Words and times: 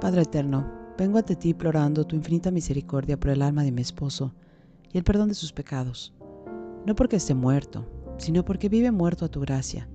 Padre 0.00 0.22
eterno, 0.22 0.66
vengo 0.96 1.18
ante 1.18 1.36
ti 1.36 1.50
implorando 1.50 2.06
tu 2.06 2.16
infinita 2.16 2.50
misericordia 2.50 3.20
por 3.20 3.32
el 3.32 3.42
alma 3.42 3.64
de 3.64 3.70
mi 3.70 3.82
esposo 3.82 4.32
y 4.90 4.96
el 4.96 5.04
perdón 5.04 5.28
de 5.28 5.34
sus 5.34 5.52
pecados. 5.52 6.14
No 6.86 6.94
porque 6.94 7.16
esté 7.16 7.34
muerto, 7.34 7.86
sino 8.16 8.42
porque 8.42 8.70
vive 8.70 8.90
muerto 8.92 9.26
a 9.26 9.28
tu 9.28 9.40
gracia. 9.40 9.90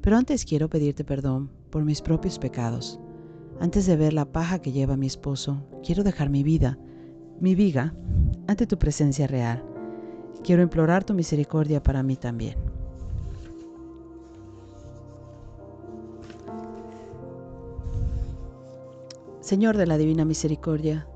Pero 0.00 0.16
antes 0.16 0.44
quiero 0.44 0.68
pedirte 0.68 1.04
perdón 1.04 1.52
por 1.70 1.84
mis 1.84 2.02
propios 2.02 2.40
pecados. 2.40 2.98
Antes 3.60 3.86
de 3.86 3.94
ver 3.94 4.12
la 4.14 4.24
paja 4.24 4.58
que 4.58 4.72
lleva 4.72 4.96
mi 4.96 5.06
esposo, 5.06 5.64
quiero 5.84 6.02
dejar 6.02 6.28
mi 6.28 6.42
vida, 6.42 6.76
mi 7.38 7.54
viga, 7.54 7.94
ante 8.48 8.66
tu 8.66 8.78
presencia 8.78 9.28
real. 9.28 9.64
Quiero 10.42 10.62
implorar 10.62 11.04
tu 11.04 11.14
misericordia 11.14 11.80
para 11.80 12.02
mí 12.02 12.16
también. 12.16 12.56
Señor 19.46 19.76
de 19.76 19.86
la 19.86 19.96
Divina 19.96 20.24
Misericordia, 20.24 21.06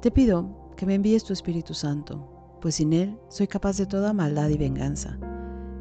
te 0.00 0.12
pido 0.12 0.70
que 0.76 0.86
me 0.86 0.94
envíes 0.94 1.24
tu 1.24 1.32
Espíritu 1.32 1.74
Santo, 1.74 2.56
pues 2.60 2.76
sin 2.76 2.92
Él 2.92 3.18
soy 3.30 3.48
capaz 3.48 3.76
de 3.78 3.86
toda 3.86 4.12
maldad 4.12 4.48
y 4.50 4.56
venganza. 4.56 5.18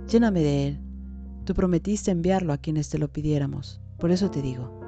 Lléname 0.07 0.41
de 0.41 0.67
Él. 0.69 0.81
Tú 1.45 1.53
prometiste 1.53 2.09
enviarlo 2.09 2.51
a 2.51 2.57
quienes 2.57 2.89
te 2.89 2.97
lo 2.97 3.13
pidiéramos. 3.13 3.79
Por 3.99 4.09
eso 4.09 4.31
te 4.31 4.41
digo, 4.41 4.79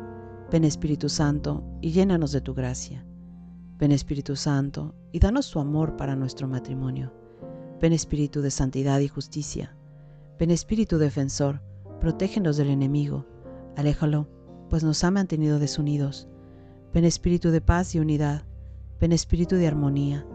ven 0.51 0.63
Espíritu 0.63 1.09
Santo 1.09 1.63
y 1.79 1.91
llénanos 1.91 2.31
de 2.31 2.41
tu 2.41 2.55
gracia. 2.55 3.05
Ven 3.77 3.91
Espíritu 3.91 4.35
Santo 4.35 4.95
y 5.11 5.19
danos 5.19 5.51
tu 5.51 5.59
amor 5.59 5.95
para 5.95 6.15
nuestro 6.15 6.47
matrimonio. 6.47 7.13
Ven 7.79 7.93
Espíritu 7.93 8.41
de 8.41 8.49
santidad 8.49 8.99
y 8.99 9.07
justicia. 9.07 9.77
Ven 10.39 10.49
Espíritu 10.49 10.97
defensor, 10.97 11.61
protégenos 11.99 12.57
del 12.57 12.71
enemigo. 12.71 13.27
Aléjalo, 13.77 14.27
pues 14.71 14.83
nos 14.83 15.03
ha 15.03 15.11
mantenido 15.11 15.59
desunidos 15.59 16.27
Ven 16.93 17.05
espíritu 17.05 17.51
de 17.51 17.61
paz 17.61 17.95
y 17.95 17.99
unidad, 17.99 18.43
ven 18.99 19.11
espíritu 19.11 19.55
de 19.55 19.67
armonía, 19.67 20.25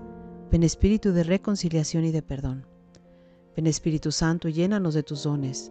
ven 0.50 0.62
espíritu 0.62 1.12
de 1.12 1.24
reconciliación 1.24 2.04
y 2.04 2.12
de 2.12 2.22
perdón. 2.22 2.66
Ven 3.56 3.68
Espíritu 3.68 4.10
Santo 4.10 4.48
y 4.48 4.52
llénanos 4.52 4.94
de 4.94 5.04
tus 5.04 5.22
dones. 5.22 5.70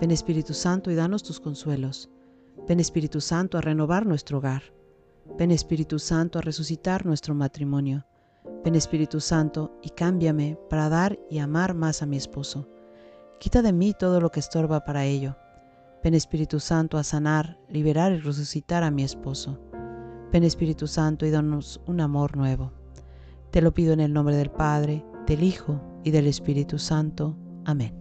Ven 0.00 0.10
Espíritu 0.10 0.52
Santo 0.52 0.90
y 0.90 0.96
danos 0.96 1.22
tus 1.22 1.38
consuelos. 1.38 2.10
Ven 2.66 2.80
Espíritu 2.80 3.20
Santo 3.20 3.56
a 3.56 3.60
renovar 3.60 4.04
nuestro 4.04 4.38
hogar. 4.38 4.62
Ven 5.38 5.52
Espíritu 5.52 6.00
Santo 6.00 6.40
a 6.40 6.42
resucitar 6.42 7.06
nuestro 7.06 7.34
matrimonio. 7.36 8.04
Ven 8.64 8.74
Espíritu 8.74 9.20
Santo 9.20 9.78
y 9.80 9.90
cámbiame 9.90 10.58
para 10.68 10.88
dar 10.88 11.20
y 11.30 11.38
amar 11.38 11.74
más 11.74 12.02
a 12.02 12.06
mi 12.06 12.16
esposo. 12.16 12.68
Quita 13.38 13.62
de 13.62 13.72
mí 13.72 13.94
todo 13.96 14.20
lo 14.20 14.30
que 14.30 14.40
estorba 14.40 14.84
para 14.84 15.04
ello. 15.04 15.36
Ven 16.02 16.14
Espíritu 16.14 16.58
Santo 16.58 16.98
a 16.98 17.04
sanar, 17.04 17.60
liberar 17.68 18.10
y 18.10 18.18
resucitar 18.18 18.82
a 18.82 18.90
mi 18.90 19.04
esposo. 19.04 19.69
Ven 20.32 20.44
Espíritu 20.44 20.86
Santo 20.86 21.26
y 21.26 21.30
danos 21.30 21.80
un 21.86 22.00
amor 22.00 22.36
nuevo. 22.36 22.72
Te 23.50 23.60
lo 23.60 23.74
pido 23.74 23.92
en 23.92 23.98
el 23.98 24.12
nombre 24.12 24.36
del 24.36 24.50
Padre, 24.52 25.04
del 25.26 25.42
Hijo 25.42 25.80
y 26.04 26.12
del 26.12 26.28
Espíritu 26.28 26.78
Santo. 26.78 27.36
Amén. 27.64 27.96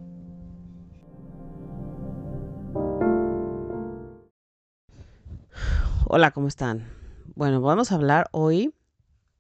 Hola, 6.05 6.30
¿cómo 6.30 6.47
están? 6.47 6.88
Bueno, 7.33 7.61
vamos 7.61 7.91
a 7.91 7.95
hablar 7.95 8.27
hoy, 8.31 8.75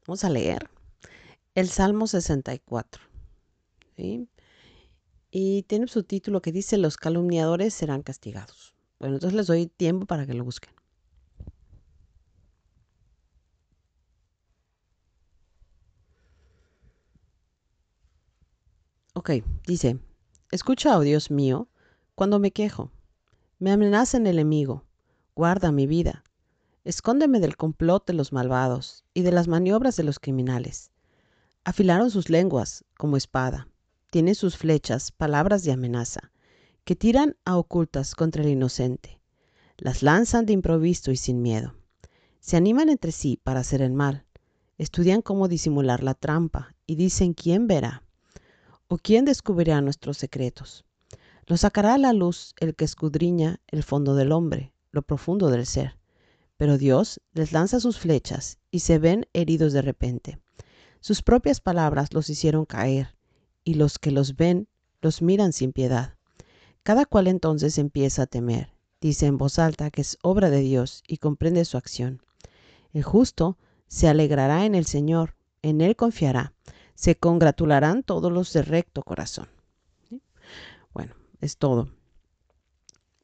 vamos 0.07 0.23
a 0.23 0.29
leer 0.29 0.67
el 1.53 1.69
Salmo 1.69 2.07
64. 2.07 3.03
Y 5.31 5.63
tiene 5.63 5.87
su 5.87 6.03
título 6.03 6.41
que 6.41 6.51
dice, 6.51 6.77
los 6.77 6.97
calumniadores 6.97 7.75
serán 7.75 8.01
castigados. 8.01 8.73
Bueno, 8.99 9.15
entonces 9.17 9.37
les 9.37 9.45
doy 9.45 9.67
tiempo 9.67 10.07
para 10.07 10.25
que 10.25 10.33
lo 10.33 10.43
busquen. 10.43 10.78
Ok, 19.19 19.31
dice, 19.67 19.99
escucha, 20.49 20.97
oh 20.97 21.01
Dios 21.01 21.29
mío, 21.29 21.67
cuando 22.15 22.39
me 22.39 22.51
quejo. 22.51 22.89
Me 23.57 23.69
amenaza 23.69 24.15
el 24.15 24.27
enemigo. 24.27 24.85
Guarda 25.35 25.73
mi 25.73 25.87
vida. 25.87 26.23
Escóndeme 26.85 27.41
del 27.41 27.57
complot 27.57 28.07
de 28.07 28.13
los 28.13 28.31
malvados 28.31 29.03
y 29.13 29.23
de 29.23 29.33
las 29.33 29.49
maniobras 29.49 29.97
de 29.97 30.03
los 30.03 30.19
criminales. 30.19 30.91
Afilaron 31.65 32.11
sus 32.11 32.29
lenguas 32.29 32.85
como 32.97 33.17
espada. 33.17 33.67
Tienen 34.09 34.35
sus 34.35 34.55
flechas 34.55 35.11
palabras 35.11 35.65
de 35.65 35.73
amenaza, 35.73 36.31
que 36.85 36.95
tiran 36.95 37.35
a 37.43 37.57
ocultas 37.57 38.15
contra 38.15 38.41
el 38.41 38.47
inocente. 38.47 39.19
Las 39.75 40.01
lanzan 40.01 40.45
de 40.45 40.53
improviso 40.53 41.11
y 41.11 41.17
sin 41.17 41.41
miedo. 41.41 41.75
Se 42.39 42.55
animan 42.55 42.87
entre 42.87 43.11
sí 43.11 43.37
para 43.43 43.59
hacer 43.59 43.81
el 43.81 43.91
mal. 43.91 44.23
Estudian 44.77 45.21
cómo 45.21 45.49
disimular 45.49 46.03
la 46.03 46.13
trampa 46.13 46.73
y 46.87 46.95
dicen 46.95 47.33
quién 47.33 47.67
verá. 47.67 48.03
¿O 48.91 48.97
quién 48.97 49.23
descubrirá 49.23 49.81
nuestros 49.81 50.17
secretos? 50.17 50.83
Lo 51.45 51.57
sacará 51.57 51.93
a 51.93 51.99
la 51.99 52.11
luz 52.11 52.55
el 52.59 52.75
que 52.75 52.85
escudriña 52.85 53.61
el 53.67 53.83
fondo 53.83 54.15
del 54.15 54.31
hombre, 54.31 54.73
lo 54.89 55.03
profundo 55.03 55.51
del 55.51 55.67
ser. 55.67 55.99
Pero 56.57 56.79
Dios 56.79 57.21
les 57.33 57.51
lanza 57.51 57.79
sus 57.79 57.99
flechas 57.99 58.57
y 58.71 58.79
se 58.79 58.97
ven 58.97 59.27
heridos 59.33 59.73
de 59.73 59.83
repente. 59.83 60.41
Sus 61.01 61.21
propias 61.21 61.61
palabras 61.61 62.15
los 62.15 62.31
hicieron 62.31 62.65
caer, 62.65 63.15
y 63.63 63.75
los 63.75 63.99
que 63.99 64.09
los 64.09 64.35
ven 64.35 64.67
los 65.01 65.21
miran 65.21 65.53
sin 65.53 65.71
piedad. 65.71 66.15
Cada 66.81 67.05
cual 67.05 67.27
entonces 67.27 67.77
empieza 67.77 68.23
a 68.23 68.27
temer, 68.27 68.73
dice 69.01 69.27
en 69.27 69.37
voz 69.37 69.59
alta 69.59 69.91
que 69.91 70.01
es 70.01 70.17
obra 70.23 70.49
de 70.49 70.61
Dios 70.61 71.03
y 71.07 71.17
comprende 71.17 71.63
su 71.65 71.77
acción. 71.77 72.23
El 72.91 73.03
justo 73.03 73.55
se 73.87 74.07
alegrará 74.07 74.65
en 74.65 74.73
el 74.73 74.87
Señor, 74.87 75.35
en 75.61 75.81
él 75.81 75.95
confiará 75.95 76.53
se 76.99 77.15
congratularán 77.15 78.03
todos 78.03 78.29
los 78.29 78.51
de 78.51 78.61
recto 78.61 79.03
corazón. 79.03 79.47
Bueno, 80.93 81.15
es 81.39 81.55
todo. 81.55 81.87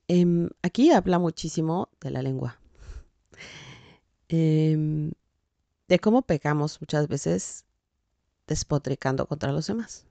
Em, 0.08 0.50
aquí 0.62 0.92
habla 0.92 1.20
muchísimo 1.20 1.90
de 2.00 2.10
la 2.10 2.22
lengua, 2.22 2.58
em, 4.30 5.12
de 5.90 6.00
cómo 6.00 6.22
pecamos 6.22 6.80
muchas 6.80 7.10
veces 7.10 7.66
despotricando 8.48 9.28
contra 9.28 9.52
los 9.52 9.68
demás. 9.68 10.06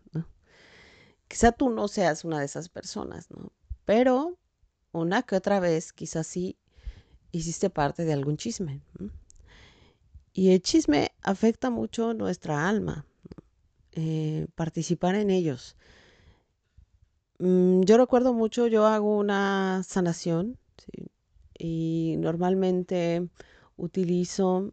Quizá 1.27 1.53
tú 1.53 1.71
no 1.71 1.89
seas 1.89 2.23
una 2.23 2.41
de 2.41 2.45
esas 2.45 2.69
personas, 2.69 3.31
¿no? 3.31 3.51
pero 3.87 4.39
una 4.93 5.23
que 5.23 5.37
otra 5.37 5.59
vez 5.59 5.95
quizás 5.95 6.27
sí 6.27 6.59
hiciste 7.33 7.71
parte 7.71 8.05
de 8.05 8.13
algún 8.13 8.37
chisme. 8.37 8.83
Y 10.35 10.51
el 10.51 10.61
chisme 10.61 11.13
afecta 11.23 11.71
mucho 11.71 12.13
nuestra 12.13 12.69
alma, 12.69 13.07
eh, 13.95 14.47
participar 14.55 15.15
en 15.15 15.31
ellos. 15.31 15.77
Mm, 17.39 17.83
yo 17.83 17.97
recuerdo 17.97 18.33
mucho, 18.33 18.67
yo 18.67 18.87
hago 18.87 19.17
una 19.19 19.83
sanación 19.87 20.57
y 21.59 22.17
normalmente 22.19 23.29
utilizo 23.77 24.73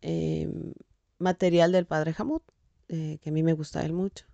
em, 0.00 0.72
material 1.18 1.72
del 1.72 1.86
Padre 1.86 2.12
Jamut, 2.12 2.42
eh, 2.88 3.18
que 3.20 3.30
a 3.30 3.32
mí 3.32 3.42
me 3.42 3.52
gusta 3.52 3.84
él 3.84 3.92
mucho. 3.92 4.26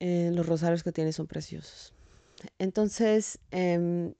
Eh, 0.00 0.30
los 0.32 0.46
rosarios 0.46 0.82
que 0.82 0.92
tiene 0.92 1.12
son 1.12 1.26
preciosos. 1.26 1.92
Entonces, 2.58 3.38
em, 3.50 4.14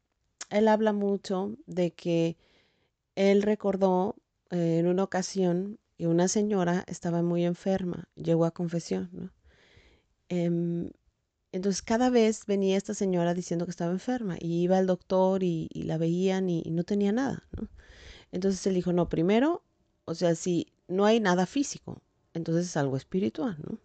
él 0.51 0.69
habla 0.69 0.93
mucho 0.93 1.57
de 1.67 1.93
que 1.93 2.37
él 3.17 3.43
recordó 3.43 4.17
en 4.51 4.87
una 4.87 5.05
ocasión 5.05 5.79
y 5.97 6.07
una 6.07 6.29
señora 6.29 6.85
estaba 6.87 7.23
muy 7.23 7.45
enferma, 7.45 8.09
llegó 8.17 8.45
a 8.45 8.51
confesión, 8.51 9.11
¿no? 9.13 9.31
Em, 10.29 10.91
entonces 11.53 11.83
cada 11.83 12.11
vez 12.11 12.47
venía 12.47 12.77
esta 12.77 12.95
señora 12.95 13.35
diciendo 13.35 13.65
que 13.65 13.71
estaba 13.71 13.93
enferma 13.93 14.37
y 14.41 14.63
iba 14.63 14.79
al 14.79 14.87
doctor 14.87 15.43
y, 15.45 15.69
la 15.75 15.99
veían 15.99 16.49
y, 16.51 16.63
no 16.71 16.83
tenía 16.85 17.13
nada, 17.13 17.47
¿no? 17.57 17.69
Entonces 18.33 18.67
él 18.67 18.75
dijo, 18.75 18.93
no, 18.93 19.09
primero, 19.09 19.63
o 20.07 20.15
sea, 20.15 20.35
si 20.35 20.73
no 20.89 21.05
hay 21.05 21.21
nada 21.21 21.47
físico, 21.47 22.03
entonces 22.35 22.67
es 22.67 22.77
algo 22.77 22.97
espiritual, 22.97 23.57
¿no? 23.63 23.79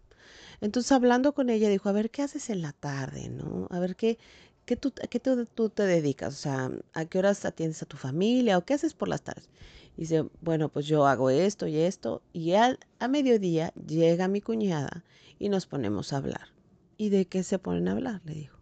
Entonces 0.60 0.92
hablando 0.92 1.32
con 1.32 1.50
ella 1.50 1.68
dijo, 1.68 1.88
a 1.88 1.92
ver, 1.92 2.10
¿qué 2.10 2.22
haces 2.22 2.50
en 2.50 2.62
la 2.62 2.72
tarde, 2.72 3.28
no? 3.30 3.68
A 3.70 3.78
ver, 3.78 3.96
¿qué, 3.96 4.18
qué, 4.66 4.76
tú, 4.76 4.92
qué 4.92 5.20
tú, 5.20 5.46
tú 5.46 5.70
te 5.70 5.84
dedicas? 5.84 6.34
O 6.34 6.36
sea, 6.36 6.70
¿a 6.92 7.04
qué 7.04 7.18
horas 7.18 7.44
atiendes 7.44 7.82
a 7.82 7.86
tu 7.86 7.96
familia 7.96 8.58
o 8.58 8.64
qué 8.64 8.74
haces 8.74 8.94
por 8.94 9.08
las 9.08 9.22
tardes? 9.22 9.48
Dice, 9.96 10.28
bueno, 10.40 10.70
pues 10.70 10.86
yo 10.86 11.06
hago 11.06 11.30
esto 11.30 11.66
y 11.66 11.76
esto. 11.76 12.22
Y 12.32 12.52
al, 12.52 12.78
a 12.98 13.08
mediodía 13.08 13.72
llega 13.74 14.28
mi 14.28 14.40
cuñada 14.40 15.04
y 15.38 15.48
nos 15.48 15.66
ponemos 15.66 16.12
a 16.12 16.18
hablar. 16.18 16.48
¿Y 16.96 17.10
de 17.10 17.26
qué 17.26 17.42
se 17.42 17.58
ponen 17.58 17.88
a 17.88 17.92
hablar? 17.92 18.22
Le 18.24 18.34
dijo. 18.34 18.58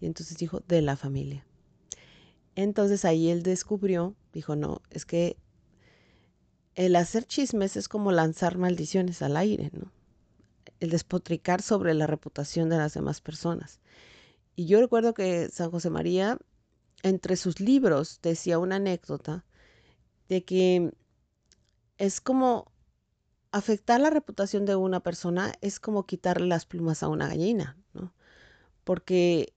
Y 0.00 0.06
entonces 0.06 0.36
dijo, 0.36 0.62
de 0.66 0.82
la 0.82 0.96
familia. 0.96 1.46
Entonces 2.54 3.04
ahí 3.04 3.30
él 3.30 3.42
descubrió, 3.42 4.14
dijo, 4.32 4.56
no, 4.56 4.82
es 4.90 5.04
que 5.04 5.36
el 6.74 6.94
hacer 6.96 7.24
chismes 7.24 7.76
es 7.76 7.88
como 7.88 8.12
lanzar 8.12 8.58
maldiciones 8.58 9.22
al 9.22 9.36
aire, 9.36 9.70
¿no? 9.72 9.90
El 10.78 10.90
despotricar 10.90 11.62
sobre 11.62 11.94
la 11.94 12.06
reputación 12.06 12.68
de 12.68 12.76
las 12.76 12.92
demás 12.92 13.22
personas. 13.22 13.80
Y 14.56 14.66
yo 14.66 14.78
recuerdo 14.80 15.14
que 15.14 15.48
San 15.48 15.70
José 15.70 15.88
María, 15.88 16.38
entre 17.02 17.36
sus 17.36 17.60
libros, 17.60 18.20
decía 18.22 18.58
una 18.58 18.76
anécdota 18.76 19.45
de 20.28 20.44
que 20.44 20.92
es 21.98 22.20
como 22.20 22.70
afectar 23.52 24.00
la 24.00 24.10
reputación 24.10 24.66
de 24.66 24.76
una 24.76 25.00
persona 25.00 25.52
es 25.60 25.80
como 25.80 26.06
quitarle 26.06 26.46
las 26.46 26.66
plumas 26.66 27.02
a 27.02 27.08
una 27.08 27.28
gallina, 27.28 27.76
¿no? 27.94 28.12
Porque 28.84 29.54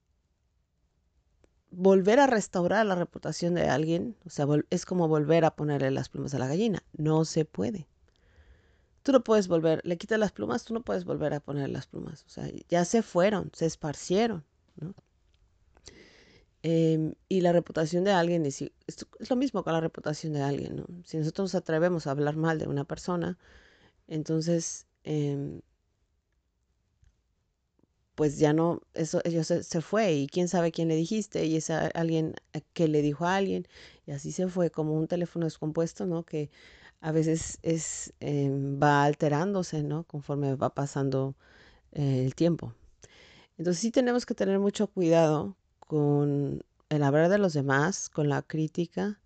volver 1.71 2.19
a 2.19 2.27
restaurar 2.27 2.85
la 2.85 2.95
reputación 2.95 3.53
de 3.53 3.69
alguien, 3.69 4.15
o 4.25 4.29
sea, 4.29 4.47
es 4.69 4.85
como 4.85 5.07
volver 5.07 5.45
a 5.45 5.55
ponerle 5.55 5.91
las 5.91 6.09
plumas 6.09 6.33
a 6.33 6.39
la 6.39 6.47
gallina. 6.47 6.83
No 6.93 7.25
se 7.25 7.45
puede. 7.45 7.87
Tú 9.03 9.11
no 9.11 9.23
puedes 9.23 9.47
volver, 9.47 9.81
le 9.85 9.97
quitas 9.97 10.19
las 10.19 10.31
plumas, 10.31 10.65
tú 10.65 10.73
no 10.73 10.81
puedes 10.81 11.05
volver 11.05 11.33
a 11.33 11.39
poner 11.39 11.69
las 11.69 11.87
plumas. 11.87 12.23
O 12.25 12.29
sea, 12.29 12.49
ya 12.69 12.85
se 12.85 13.01
fueron, 13.01 13.51
se 13.53 13.65
esparcieron, 13.65 14.43
¿no? 14.75 14.93
Em, 16.63 17.13
y 17.29 17.41
la 17.41 17.53
reputación 17.53 18.03
de 18.03 18.11
alguien 18.11 18.45
es, 18.45 18.61
es, 18.61 19.05
lo 19.29 19.35
mismo 19.37 19.63
con 19.63 19.73
la 19.73 19.79
reputación 19.79 20.33
de 20.33 20.41
alguien, 20.41 20.75
¿no? 20.77 20.85
Si 21.05 21.17
nosotros 21.17 21.53
nos 21.53 21.55
atrevemos 21.55 22.05
a 22.07 22.11
hablar 22.11 22.35
mal 22.35 22.59
de 22.59 22.67
una 22.67 22.83
persona, 22.85 23.37
entonces 24.07 24.87
eh, 25.05 25.61
pues 28.15 28.37
ya 28.37 28.51
no, 28.51 28.81
eso 28.93 29.21
se, 29.23 29.63
se, 29.63 29.81
fue 29.81 30.13
y 30.13 30.27
quién 30.27 30.49
sabe 30.49 30.73
quién 30.73 30.89
le 30.89 30.95
dijiste 30.97 31.45
y 31.45 31.55
es 31.55 31.69
alguien 31.69 32.35
que 32.73 32.89
le 32.89 33.01
dijo 33.01 33.25
a 33.25 33.37
alguien 33.37 33.65
y 34.05 34.11
así 34.11 34.33
se 34.33 34.49
fue 34.49 34.71
como 34.71 34.93
un 34.93 35.07
teléfono 35.07 35.45
descompuesto, 35.45 36.05
¿no? 36.05 36.23
Que 36.23 36.49
a 36.99 37.13
veces 37.13 37.59
es, 37.63 38.13
eh, 38.19 38.49
va 38.51 39.05
alterándose, 39.05 39.83
¿no? 39.83 40.03
Conforme 40.03 40.55
va 40.55 40.73
pasando 40.75 41.35
eh, 41.93 42.25
el 42.25 42.35
tiempo. 42.35 42.73
Entonces 43.57 43.81
sí 43.81 43.91
tenemos 43.91 44.25
que 44.25 44.35
tener 44.35 44.59
mucho 44.59 44.87
cuidado 44.87 45.55
con 45.89 46.63
el 46.89 47.01
hablar 47.01 47.29
de 47.29 47.39
los 47.39 47.53
demás, 47.53 48.09
con 48.09 48.29
la 48.29 48.43
crítica, 48.43 49.19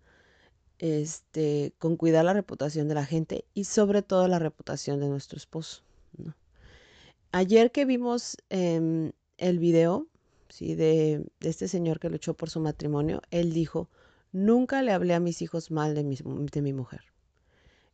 este, 0.78 1.74
con 1.78 1.98
cuidar 1.98 2.24
la 2.24 2.32
reputación 2.32 2.88
de 2.88 2.94
la 2.94 3.04
gente 3.04 3.44
y 3.52 3.64
sobre 3.64 4.00
todo 4.00 4.28
la 4.28 4.38
reputación 4.38 4.98
de 4.98 5.10
nuestro 5.10 5.36
esposo. 5.36 5.82
Ayer 7.32 7.70
que 7.70 7.84
vimos 7.84 8.38
em, 8.48 9.12
el 9.36 9.58
video 9.58 10.06
¿sí? 10.48 10.74
de, 10.74 11.26
este 11.40 11.68
señor 11.68 12.00
que 12.00 12.08
luchó 12.08 12.32
por 12.32 12.48
su 12.48 12.60
matrimonio, 12.60 13.20
él 13.30 13.52
dijo, 13.52 13.90
nunca 14.32 14.80
le 14.80 14.92
hablé 14.92 15.12
a 15.12 15.20
mis 15.20 15.42
hijos 15.42 15.70
mal 15.70 15.94
de 15.94 16.02
mi, 16.02 16.16
de 16.16 16.62
mi 16.62 16.72
mujer. 16.72 17.02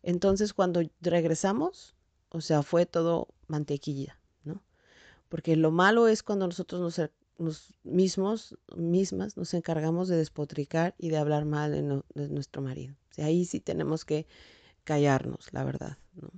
Entonces 0.05 0.55
cuando 0.55 0.81
regresamos, 1.01 1.97
o 2.29 2.41
sea, 2.41 2.63
fue 2.63 2.87
todo 2.87 3.27
mantequilla, 3.49 4.17
¿no? 4.45 4.63
Porque 5.29 5.57
lo 5.57 5.73
malo 5.73 6.07
es 6.07 6.23
cuando 6.23 6.47
nosotros 6.47 6.81
nos, 6.81 7.11
mismos, 7.85 8.57
mismas, 8.77 9.37
nos 9.37 9.55
encargamos 9.55 10.09
de 10.09 10.17
despotricar 10.17 10.95
y 10.99 11.09
de 11.09 11.17
hablar 11.17 11.45
mal 11.45 11.73
de, 11.73 12.29
nuestro 12.29 12.63
marido. 12.63 12.95
Ahí 13.19 13.45
sí 13.45 13.61
tenemos 13.61 14.05
que 14.05 14.27
callarnos, 14.85 15.53
la 15.53 15.65
verdad, 15.65 15.99
¿no? 16.15 16.31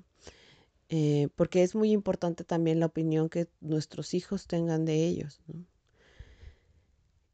Eh, 0.95 1.31
porque 1.37 1.63
es 1.63 1.75
muy 1.75 1.91
importante 1.91 2.45
también 2.45 2.79
la 2.79 2.85
opinión 2.85 3.31
que 3.31 3.49
nuestros 3.63 4.13
hijos 4.13 4.47
tengan 4.47 4.85
de 4.85 5.07
ellos. 5.07 5.41
¿no? 5.47 5.65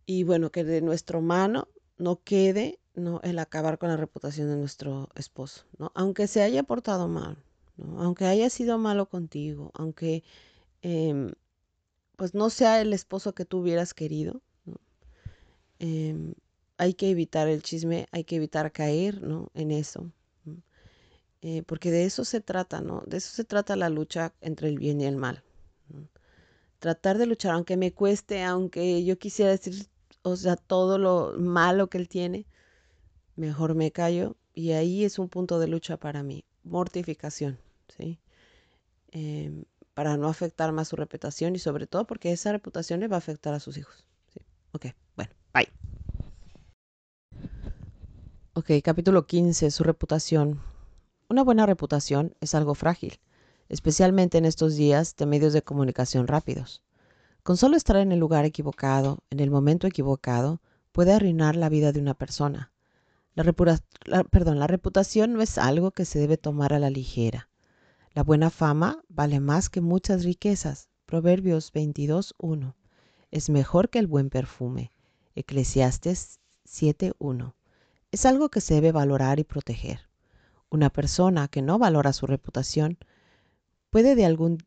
Y 0.06 0.22
bueno, 0.22 0.52
que 0.52 0.62
de 0.62 0.80
nuestra 0.80 1.20
mano 1.20 1.66
no 1.96 2.22
quede 2.22 2.78
¿no? 2.94 3.20
el 3.24 3.36
acabar 3.40 3.78
con 3.78 3.88
la 3.88 3.96
reputación 3.96 4.48
de 4.48 4.56
nuestro 4.56 5.08
esposo, 5.16 5.64
¿no? 5.76 5.90
aunque 5.96 6.28
se 6.28 6.42
haya 6.42 6.62
portado 6.62 7.08
mal, 7.08 7.36
¿no? 7.76 8.00
aunque 8.00 8.26
haya 8.26 8.48
sido 8.48 8.78
malo 8.78 9.08
contigo, 9.08 9.72
aunque 9.74 10.22
eh, 10.82 11.32
pues 12.18 12.34
no 12.34 12.50
sea 12.50 12.80
el 12.80 12.92
esposo 12.92 13.32
que 13.32 13.44
tú 13.44 13.58
hubieras 13.58 13.94
querido. 13.94 14.42
Eh, 15.78 16.34
hay 16.76 16.94
que 16.94 17.10
evitar 17.10 17.46
el 17.46 17.62
chisme, 17.62 18.08
hay 18.10 18.24
que 18.24 18.34
evitar 18.34 18.72
caer 18.72 19.22
¿no? 19.22 19.52
en 19.54 19.70
eso. 19.70 20.10
Eh, 21.42 21.62
porque 21.62 21.92
de 21.92 22.04
eso 22.04 22.24
se 22.24 22.40
trata, 22.40 22.80
¿no? 22.80 23.04
De 23.06 23.18
eso 23.18 23.30
se 23.30 23.44
trata 23.44 23.76
la 23.76 23.88
lucha 23.88 24.34
entre 24.40 24.68
el 24.68 24.80
bien 24.80 25.00
y 25.00 25.04
el 25.04 25.16
mal. 25.16 25.44
Tratar 26.80 27.18
de 27.18 27.26
luchar, 27.26 27.52
aunque 27.52 27.76
me 27.76 27.92
cueste, 27.92 28.42
aunque 28.42 29.04
yo 29.04 29.16
quisiera 29.16 29.52
decir, 29.52 29.86
o 30.22 30.34
sea, 30.34 30.56
todo 30.56 30.98
lo 30.98 31.34
malo 31.38 31.88
que 31.88 31.98
él 31.98 32.08
tiene, 32.08 32.46
mejor 33.36 33.76
me 33.76 33.92
callo. 33.92 34.36
Y 34.54 34.72
ahí 34.72 35.04
es 35.04 35.20
un 35.20 35.28
punto 35.28 35.60
de 35.60 35.68
lucha 35.68 35.98
para 35.98 36.24
mí, 36.24 36.44
mortificación, 36.64 37.60
¿sí? 37.96 38.18
Em, 39.12 39.62
para 39.98 40.16
no 40.16 40.28
afectar 40.28 40.70
más 40.70 40.86
su 40.86 40.94
reputación 40.94 41.56
y 41.56 41.58
sobre 41.58 41.88
todo 41.88 42.06
porque 42.06 42.30
esa 42.30 42.52
reputación 42.52 43.00
le 43.00 43.08
va 43.08 43.16
a 43.16 43.18
afectar 43.18 43.52
a 43.52 43.58
sus 43.58 43.78
hijos. 43.78 44.04
¿sí? 44.32 44.38
Ok, 44.70 44.86
bueno, 45.16 45.32
bye. 45.52 45.68
Ok, 48.52 48.70
capítulo 48.84 49.26
15, 49.26 49.72
su 49.72 49.82
reputación. 49.82 50.62
Una 51.28 51.42
buena 51.42 51.66
reputación 51.66 52.32
es 52.40 52.54
algo 52.54 52.76
frágil, 52.76 53.18
especialmente 53.68 54.38
en 54.38 54.44
estos 54.44 54.76
días 54.76 55.16
de 55.16 55.26
medios 55.26 55.52
de 55.52 55.62
comunicación 55.62 56.28
rápidos. 56.28 56.80
Con 57.42 57.56
solo 57.56 57.76
estar 57.76 57.96
en 57.96 58.12
el 58.12 58.20
lugar 58.20 58.44
equivocado, 58.44 59.18
en 59.30 59.40
el 59.40 59.50
momento 59.50 59.88
equivocado, 59.88 60.60
puede 60.92 61.12
arruinar 61.12 61.56
la 61.56 61.68
vida 61.70 61.90
de 61.90 61.98
una 61.98 62.14
persona. 62.14 62.70
La, 63.34 63.42
perdón, 64.30 64.60
la 64.60 64.68
reputación 64.68 65.32
no 65.32 65.42
es 65.42 65.58
algo 65.58 65.90
que 65.90 66.04
se 66.04 66.20
debe 66.20 66.36
tomar 66.36 66.72
a 66.72 66.78
la 66.78 66.88
ligera. 66.88 67.48
La 68.18 68.24
buena 68.24 68.50
fama 68.50 69.04
vale 69.08 69.38
más 69.38 69.70
que 69.70 69.80
muchas 69.80 70.24
riquezas. 70.24 70.88
Proverbios 71.06 71.72
22.1. 71.72 72.74
Es 73.30 73.48
mejor 73.48 73.90
que 73.90 74.00
el 74.00 74.08
buen 74.08 74.28
perfume. 74.28 74.90
Eclesiastes 75.36 76.40
7.1. 76.68 77.54
Es 78.10 78.26
algo 78.26 78.48
que 78.48 78.60
se 78.60 78.74
debe 78.74 78.90
valorar 78.90 79.38
y 79.38 79.44
proteger. 79.44 80.10
Una 80.68 80.90
persona 80.90 81.46
que 81.46 81.62
no 81.62 81.78
valora 81.78 82.12
su 82.12 82.26
reputación 82.26 82.98
puede, 83.88 84.16
de 84.16 84.26
algún, 84.26 84.66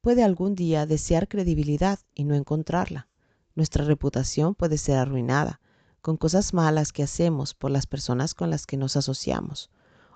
puede 0.00 0.22
algún 0.22 0.54
día 0.54 0.86
desear 0.86 1.26
credibilidad 1.26 1.98
y 2.14 2.22
no 2.22 2.36
encontrarla. 2.36 3.08
Nuestra 3.56 3.84
reputación 3.84 4.54
puede 4.54 4.78
ser 4.78 4.98
arruinada 4.98 5.60
con 6.02 6.16
cosas 6.16 6.54
malas 6.54 6.92
que 6.92 7.02
hacemos 7.02 7.52
por 7.54 7.72
las 7.72 7.88
personas 7.88 8.34
con 8.34 8.48
las 8.48 8.64
que 8.64 8.76
nos 8.76 8.96
asociamos 8.96 9.72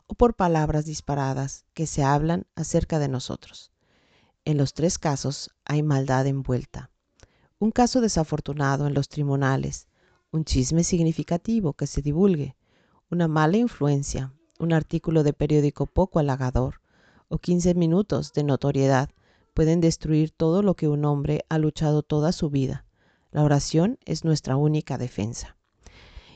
o 0.07 0.15
por 0.15 0.35
palabras 0.35 0.85
disparadas 0.85 1.65
que 1.75 1.87
se 1.87 2.03
hablan 2.03 2.47
acerca 2.55 2.99
de 2.99 3.09
nosotros. 3.09 3.73
En 4.45 4.57
los 4.57 4.75
tres 4.75 4.99
casos 4.99 5.51
hay 5.65 5.83
maldad 5.83 6.27
envuelta. 6.27 6.91
Un 7.59 7.71
caso 7.71 8.01
desafortunado 8.01 8.87
en 8.87 8.95
los 8.95 9.09
tribunales, 9.09 9.89
un 10.31 10.45
chisme 10.45 10.85
significativo 10.85 11.73
que 11.73 11.87
se 11.87 12.03
divulgue, 12.03 12.57
una 13.11 13.29
mala 13.29 13.57
influencia, 13.57 14.33
un 14.59 14.73
artículo 14.73 15.23
de 15.23 15.33
periódico 15.33 15.87
poco 15.87 16.19
halagador 16.19 16.81
o 17.29 17.39
15 17.39 17.75
minutos 17.75 18.33
de 18.33 18.45
notoriedad 18.45 19.11
pueden 19.55 19.81
destruir 19.81 20.31
todo 20.31 20.63
lo 20.63 20.75
que 20.75 20.89
un 20.89 21.05
hombre 21.05 21.45
ha 21.49 21.59
luchado 21.59 22.03
toda 22.03 22.33
su 22.33 22.51
vida. 22.51 22.85
La 23.33 23.43
oración 23.43 23.99
es 24.05 24.25
nuestra 24.25 24.57
única 24.57 24.99
defensa. 24.99 25.57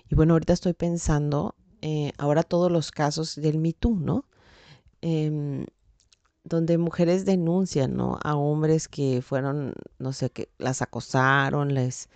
Y 0.08 0.14
bueno, 0.14 0.34
ahorita 0.34 0.54
estoy 0.54 0.72
pensando, 0.72 1.54
eh, 1.82 2.12
ahora 2.18 2.42
todos 2.42 2.70
los 2.72 2.90
casos 2.90 3.36
del 3.36 3.58
Me 3.58 3.74
¿no? 3.82 4.24
Em, 5.02 5.66
donde 6.44 6.78
mujeres 6.78 7.24
denuncian, 7.24 7.96
¿no? 7.96 8.18
A 8.22 8.36
hombres 8.36 8.88
que 8.88 9.22
fueron, 9.22 9.74
no 9.98 10.12
sé, 10.12 10.30
que 10.30 10.50
las 10.58 10.82
acosaron, 10.82 11.74
les 11.74 12.08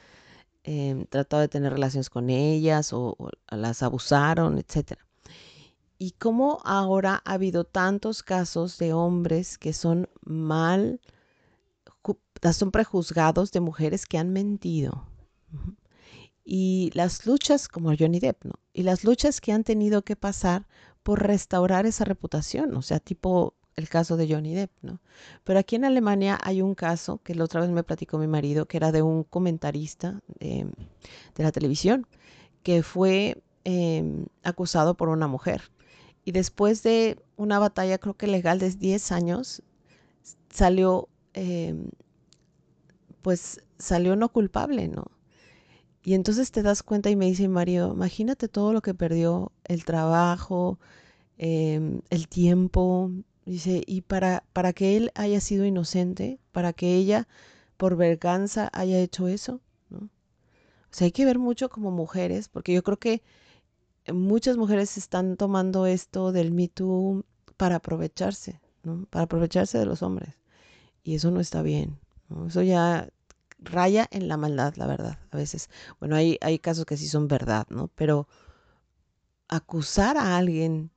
eh, 0.65 1.07
tratado 1.11 1.43
de 1.43 1.49
tener 1.49 1.73
relaciones 1.73 2.11
con 2.11 2.31
ellas 2.31 2.93
o, 2.93 3.17
las 3.51 3.83
abusaron, 3.83 4.59
etcétera 4.59 5.05
y 5.99 6.13
cómo 6.13 6.61
ahora 6.65 7.23
ha 7.25 7.33
habido 7.33 7.65
tantos 7.65 8.23
casos 8.23 8.79
de 8.79 8.93
hombres 8.93 9.59
que 9.59 9.73
son 9.73 10.09
mal, 10.23 11.01
son 12.53 12.71
prejuzgados 12.71 13.53
de 13.53 13.61
mujeres 13.61 14.05
que 14.05 14.19
han 14.19 14.33
mentido. 14.33 15.07
Y 16.45 16.91
las 16.95 17.27
luchas, 17.27 17.69
como 17.69 17.95
Johnny 17.99 18.21
Depp, 18.21 18.45
¿no? 18.45 18.53
Y 18.73 18.83
las 18.83 19.05
luchas 19.05 19.41
que 19.41 19.53
han 19.53 19.65
tenido 19.65 20.03
que 20.03 20.17
pasar 20.17 20.67
por 21.03 21.23
restaurar 21.23 21.87
esa 21.87 22.05
reputación, 22.05 22.75
o 22.77 22.83
sea, 22.83 23.01
tipo 23.01 23.55
el 23.77 23.89
caso 23.89 24.17
de 24.17 24.33
Johnny 24.33 24.55
Depp, 24.55 24.71
¿no? 24.83 25.01
Pero 25.43 25.59
aquí 25.59 25.77
en 25.77 25.85
Alemania 25.85 26.39
hay 26.43 26.63
un 26.63 26.75
caso 26.75 27.21
que 27.23 27.35
la 27.35 27.45
otra 27.45 27.61
vez 27.61 27.71
me 27.71 27.83
platicó 27.83 28.19
mi 28.19 28.27
marido, 28.27 28.67
que 28.67 28.77
era 28.77 28.93
de 28.93 29.03
un 29.03 29.25
comentarista 29.25 30.21
de, 30.39 30.67
la 31.37 31.53
televisión, 31.53 32.07
que 32.63 32.83
fue 32.83 33.43
em, 33.65 34.27
acusado 34.43 34.97
por 34.97 35.09
una 35.09 35.27
mujer 35.27 35.63
y 36.25 36.33
después 36.33 36.83
de 36.83 37.23
una 37.37 37.59
batalla, 37.59 37.99
creo 37.99 38.15
que 38.15 38.27
legal 38.27 38.59
de 38.59 38.71
10 38.71 39.13
años, 39.13 39.63
salió, 40.51 41.09
em, 41.35 41.91
pues 43.23 43.61
salió 43.79 44.17
no 44.17 44.31
culpable, 44.31 44.89
¿no? 44.89 45.05
Y 46.05 46.15
entonces 46.15 46.53
te 46.53 46.63
das 46.63 46.83
cuenta 46.83 47.11
y 47.11 47.17
me 47.17 47.27
dice 47.27 47.49
Mario, 47.49 47.93
imagínate 47.95 48.47
todo 48.49 48.75
lo 48.75 48.83
que 48.83 48.93
perdió, 48.95 49.53
el 49.65 49.87
trabajo, 49.87 50.79
em, 51.39 52.03
el 52.11 52.29
tiempo, 52.29 53.11
dice, 53.47 53.83
y 53.87 54.03
para, 54.03 54.45
para 54.53 54.75
que 54.75 54.97
él 54.99 55.13
haya 55.15 55.41
sido 55.41 55.65
inocente, 55.65 56.39
para 56.53 56.75
que 56.75 56.95
ella 56.95 57.27
por 57.79 57.97
venganza 57.97 58.71
haya 58.75 58.99
hecho 59.01 59.29
eso, 59.29 59.61
¿no? 59.91 59.99
O 59.99 60.09
sea, 60.91 61.07
hay 61.07 61.13
que 61.13 61.25
ver 61.25 61.39
mucho 61.39 61.71
como 61.71 61.91
mujeres, 61.91 62.49
porque 62.49 62.75
yo 62.75 62.83
creo 62.83 62.99
que 62.99 63.23
muchas 64.13 64.57
mujeres 64.59 64.99
están 64.99 65.37
tomando 65.37 65.87
esto 65.87 66.33
del 66.33 66.53
Me 66.53 66.69
Too 66.69 67.25
para 67.57 67.77
aprovecharse, 67.77 68.61
¿no? 68.83 69.07
Para 69.11 69.25
aprovecharse 69.25 69.79
de 69.79 69.87
los 69.87 70.03
hombres. 70.03 70.35
Y 71.05 71.15
eso 71.17 71.31
no 71.31 71.41
está 71.41 71.63
bien. 71.63 71.99
Eso 72.47 72.63
ya 72.63 73.09
raya 73.65 74.09
en 74.11 74.29
la 74.29 74.37
maldad, 74.37 74.75
la 74.77 74.87
verdad, 74.87 75.19
a 75.31 75.37
veces. 75.37 75.71
Bueno, 76.01 76.17
hay, 76.17 76.39
hay 76.41 76.59
casos 76.59 76.85
que 76.85 76.97
sí 76.97 77.09
son 77.09 77.29
verdad, 77.29 77.67
¿no? 77.71 77.89
Pero 77.95 78.29
acusar 79.49 80.17
a 80.17 80.37
alguien 80.37 80.91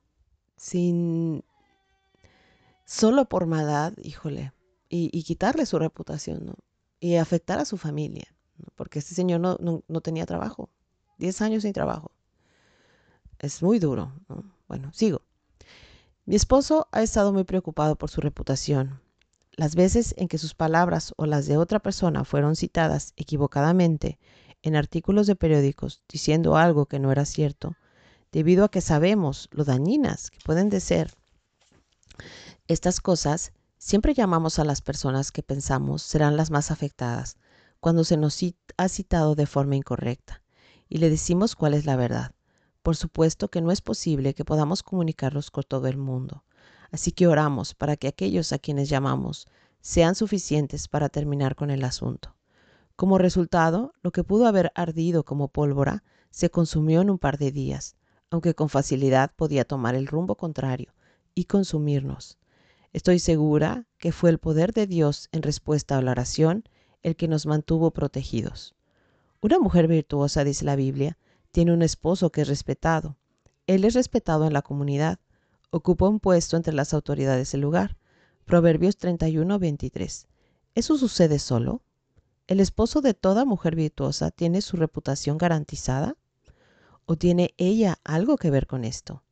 sin 0.56 1.44
solo 2.84 3.26
por 3.26 3.46
maldad, 3.46 3.92
híjole, 4.02 4.52
y, 4.88 5.22
quitarle 5.22 5.66
su 5.66 5.78
reputación, 5.78 6.46
¿no? 6.46 6.54
Y 7.00 7.16
afectar 7.16 7.58
a 7.58 7.66
su 7.66 7.76
familia, 7.76 8.34
porque 8.74 8.98
este 8.98 9.14
señor 9.14 9.40
no, 9.40 9.58
no, 9.86 10.00
tenía 10.00 10.24
trabajo, 10.24 10.70
10 11.18 11.42
años 11.42 11.62
sin 11.62 11.74
trabajo. 11.74 12.10
Es 13.38 13.62
muy 13.62 13.78
duro, 13.78 14.12
¿no? 14.28 14.42
Bueno, 14.66 14.90
sigo. 14.94 15.22
Mi 16.24 16.36
esposo 16.36 16.88
ha 16.90 17.02
estado 17.02 17.32
muy 17.32 17.44
preocupado 17.44 17.96
por 17.96 18.10
su 18.10 18.20
reputación. 18.20 19.00
Las 19.58 19.74
veces 19.74 20.14
en 20.16 20.28
que 20.28 20.38
sus 20.38 20.54
palabras 20.54 21.12
o 21.16 21.26
las 21.26 21.46
de 21.48 21.56
otra 21.56 21.80
persona 21.80 22.22
fueron 22.22 22.54
citadas 22.54 23.12
equivocadamente 23.16 24.20
en 24.62 24.76
artículos 24.76 25.26
de 25.26 25.34
periódicos 25.34 26.00
diciendo 26.08 26.56
algo 26.56 26.86
que 26.86 27.00
no 27.00 27.10
era 27.10 27.24
cierto, 27.24 27.74
debido 28.30 28.64
a 28.64 28.70
que 28.70 28.80
sabemos 28.80 29.48
lo 29.50 29.64
dañinas 29.64 30.30
que 30.30 30.38
pueden 30.44 30.68
de 30.68 30.78
ser 30.78 31.12
estas 32.68 33.00
cosas, 33.00 33.50
siempre 33.78 34.14
llamamos 34.14 34.60
a 34.60 34.64
las 34.64 34.80
personas 34.80 35.32
que 35.32 35.42
pensamos 35.42 36.02
serán 36.02 36.36
las 36.36 36.52
más 36.52 36.70
afectadas 36.70 37.36
cuando 37.80 38.04
se 38.04 38.16
nos 38.16 38.38
ha 38.76 38.88
citado 38.88 39.34
de 39.34 39.46
forma 39.46 39.74
incorrecta 39.74 40.40
y 40.88 40.98
le 40.98 41.10
decimos 41.10 41.56
cuál 41.56 41.74
es 41.74 41.84
la 41.84 41.96
verdad. 41.96 42.30
Por 42.84 42.94
supuesto 42.94 43.48
que 43.48 43.60
no 43.60 43.72
es 43.72 43.80
posible 43.80 44.34
que 44.34 44.44
podamos 44.44 44.84
comunicarlos 44.84 45.50
con 45.50 45.64
todo 45.64 45.88
el 45.88 45.96
mundo. 45.96 46.44
Así 46.90 47.12
que 47.12 47.26
oramos 47.26 47.74
para 47.74 47.96
que 47.96 48.08
aquellos 48.08 48.52
a 48.52 48.58
quienes 48.58 48.88
llamamos 48.88 49.46
sean 49.80 50.14
suficientes 50.14 50.88
para 50.88 51.08
terminar 51.08 51.54
con 51.54 51.70
el 51.70 51.84
asunto. 51.84 52.34
Como 52.96 53.18
resultado, 53.18 53.92
lo 54.02 54.10
que 54.10 54.24
pudo 54.24 54.46
haber 54.46 54.72
ardido 54.74 55.24
como 55.24 55.48
pólvora 55.48 56.02
se 56.30 56.50
consumió 56.50 57.00
en 57.00 57.10
un 57.10 57.18
par 57.18 57.38
de 57.38 57.52
días, 57.52 57.96
aunque 58.30 58.54
con 58.54 58.68
facilidad 58.68 59.32
podía 59.36 59.64
tomar 59.64 59.94
el 59.94 60.06
rumbo 60.06 60.36
contrario 60.36 60.94
y 61.34 61.44
consumirnos. 61.44 62.38
Estoy 62.92 63.18
segura 63.18 63.86
que 63.98 64.12
fue 64.12 64.30
el 64.30 64.38
poder 64.38 64.72
de 64.72 64.86
Dios 64.86 65.28
en 65.32 65.42
respuesta 65.42 65.96
a 65.98 66.02
la 66.02 66.10
oración 66.10 66.64
el 67.02 67.16
que 67.16 67.28
nos 67.28 67.46
mantuvo 67.46 67.92
protegidos. 67.92 68.74
Una 69.40 69.58
mujer 69.58 69.86
virtuosa, 69.86 70.42
dice 70.42 70.64
la 70.64 70.74
Biblia, 70.74 71.16
tiene 71.52 71.72
un 71.72 71.82
esposo 71.82 72.30
que 72.30 72.40
es 72.42 72.48
respetado. 72.48 73.16
Él 73.66 73.84
es 73.84 73.94
respetado 73.94 74.46
en 74.46 74.52
la 74.52 74.62
comunidad. 74.62 75.20
Ocupa 75.70 76.08
un 76.08 76.18
puesto 76.18 76.56
entre 76.56 76.72
las 76.72 76.94
autoridades 76.94 77.52
del 77.52 77.60
lugar. 77.60 77.98
Proverbios 78.46 78.96
31, 78.96 79.58
23. 79.58 80.26
¿Eso 80.74 80.96
sucede 80.96 81.38
solo? 81.38 81.82
¿El 82.46 82.60
esposo 82.60 83.02
de 83.02 83.12
toda 83.12 83.44
mujer 83.44 83.76
virtuosa 83.76 84.30
tiene 84.30 84.62
su 84.62 84.78
reputación 84.78 85.36
garantizada? 85.36 86.16
¿O 87.04 87.16
tiene 87.16 87.52
ella 87.58 87.98
algo 88.02 88.38
que 88.38 88.50
ver 88.50 88.66
con 88.66 88.86
esto? 88.86 89.22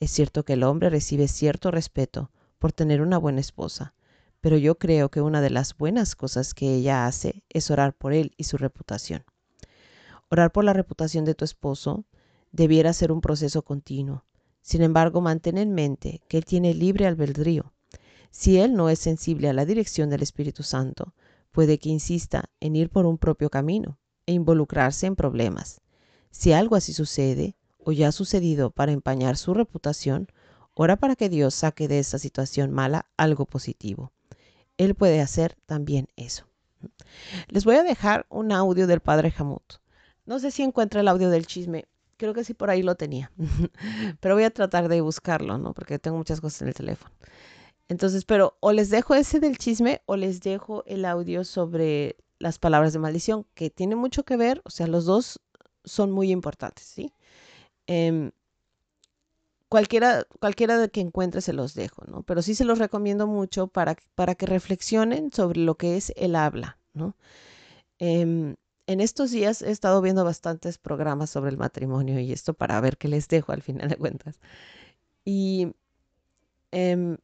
Es 0.00 0.10
cierto 0.10 0.44
que 0.44 0.54
el 0.54 0.64
hombre 0.64 0.90
recibe 0.90 1.28
cierto 1.28 1.70
respeto, 1.70 2.32
por 2.58 2.72
tener 2.72 3.00
una 3.00 3.18
buena 3.18 3.40
esposa, 3.40 3.94
pero 4.40 4.56
yo 4.56 4.78
creo 4.78 5.08
que 5.08 5.20
una 5.20 5.40
de 5.40 5.50
las 5.50 5.76
buenas 5.76 6.16
cosas 6.16 6.52
que 6.52 6.74
ella 6.74 7.06
hace 7.06 7.44
es 7.48 7.70
orar 7.70 7.94
por 7.94 8.12
él 8.12 8.32
y 8.36 8.42
su 8.42 8.56
reputación. 8.56 9.24
Orar 10.30 10.50
por 10.50 10.64
la 10.64 10.72
reputación 10.72 11.24
de 11.24 11.36
tu 11.36 11.44
esposo 11.44 12.04
debiera 12.50 12.92
ser 12.92 13.12
un 13.12 13.20
proceso 13.20 13.62
continuo. 13.62 14.24
Sin 14.66 14.82
embargo, 14.82 15.20
mantén 15.20 15.58
en 15.58 15.74
mente 15.74 16.20
que 16.26 16.38
él 16.38 16.44
tiene 16.44 16.74
libre 16.74 17.06
albedrío. 17.06 17.72
Si 18.32 18.58
él 18.58 18.74
no 18.74 18.88
es 18.88 18.98
sensible 18.98 19.48
a 19.48 19.52
la 19.52 19.64
dirección 19.64 20.10
del 20.10 20.22
Espíritu 20.22 20.64
Santo, 20.64 21.14
puede 21.52 21.78
que 21.78 21.88
insista 21.88 22.50
en 22.58 22.74
ir 22.74 22.90
por 22.90 23.06
un 23.06 23.16
propio 23.16 23.48
camino 23.48 23.98
e 24.26 24.32
involucrarse 24.32 25.06
en 25.06 25.14
problemas. 25.14 25.80
Si 26.32 26.52
algo 26.52 26.74
así 26.74 26.92
sucede 26.92 27.54
o 27.78 27.92
ya 27.92 28.08
ha 28.08 28.12
sucedido 28.12 28.70
para 28.72 28.90
empañar 28.90 29.36
su 29.36 29.54
reputación, 29.54 30.26
Ora 30.78 30.96
para 30.96 31.16
que 31.16 31.30
Dios 31.30 31.54
saque 31.54 31.88
de 31.88 31.98
esta 31.98 32.18
situación 32.18 32.70
mala 32.70 33.06
algo 33.16 33.46
positivo. 33.46 34.12
Él 34.76 34.94
puede 34.94 35.22
hacer 35.22 35.56
también 35.64 36.08
eso. 36.16 36.44
Les 37.48 37.64
voy 37.64 37.76
a 37.76 37.82
dejar 37.82 38.26
un 38.28 38.52
audio 38.52 38.86
del 38.86 39.00
padre 39.00 39.32
Hamut. 39.38 39.76
No 40.26 40.38
sé 40.38 40.50
si 40.50 40.62
encuentra 40.62 41.00
el 41.00 41.08
audio 41.08 41.30
del 41.30 41.46
chisme. 41.46 41.86
Creo 42.16 42.34
que 42.34 42.44
sí 42.44 42.54
por 42.54 42.70
ahí 42.70 42.82
lo 42.82 42.94
tenía. 42.94 43.30
pero 44.20 44.34
voy 44.34 44.44
a 44.44 44.50
tratar 44.50 44.88
de 44.88 45.00
buscarlo, 45.00 45.58
¿no? 45.58 45.74
Porque 45.74 45.98
tengo 45.98 46.16
muchas 46.16 46.40
cosas 46.40 46.62
en 46.62 46.68
el 46.68 46.74
teléfono. 46.74 47.14
Entonces, 47.88 48.24
pero 48.24 48.56
o 48.60 48.72
les 48.72 48.90
dejo 48.90 49.14
ese 49.14 49.38
del 49.40 49.58
chisme 49.58 50.02
o 50.06 50.16
les 50.16 50.40
dejo 50.40 50.82
el 50.86 51.04
audio 51.04 51.44
sobre 51.44 52.16
las 52.38 52.58
palabras 52.58 52.92
de 52.92 52.98
maldición, 52.98 53.46
que 53.54 53.70
tiene 53.70 53.96
mucho 53.96 54.24
que 54.24 54.36
ver, 54.36 54.60
o 54.64 54.70
sea, 54.70 54.86
los 54.86 55.04
dos 55.04 55.40
son 55.84 56.10
muy 56.10 56.30
importantes, 56.30 56.84
¿sí? 56.84 57.12
Eh, 57.86 58.30
cualquiera, 59.68 60.26
cualquiera 60.40 60.78
de 60.78 60.90
que 60.90 61.00
encuentre 61.00 61.40
se 61.40 61.52
los 61.52 61.74
dejo, 61.74 62.04
¿no? 62.06 62.22
Pero 62.22 62.42
sí 62.42 62.54
se 62.54 62.64
los 62.64 62.78
recomiendo 62.78 63.26
mucho 63.26 63.66
para, 63.68 63.96
para 64.14 64.34
que 64.34 64.46
reflexionen 64.46 65.32
sobre 65.32 65.60
lo 65.60 65.76
que 65.76 65.96
es 65.96 66.12
el 66.16 66.36
habla, 66.36 66.78
¿no? 66.94 67.16
Em, 67.98 68.56
en 68.86 69.00
estos 69.00 69.30
días 69.30 69.62
he 69.62 69.70
estado 69.70 70.00
viendo 70.00 70.24
bastantes 70.24 70.78
programas 70.78 71.30
sobre 71.30 71.50
el 71.50 71.58
matrimonio 71.58 72.20
y 72.20 72.32
esto 72.32 72.54
para 72.54 72.80
ver 72.80 72.98
qué 72.98 73.08
les 73.08 73.28
dejo 73.28 73.52
al 73.52 73.62
final 73.62 73.88
de 73.88 73.96
cuentas. 73.96 74.40
Y 75.24 75.72
em, 76.70 77.16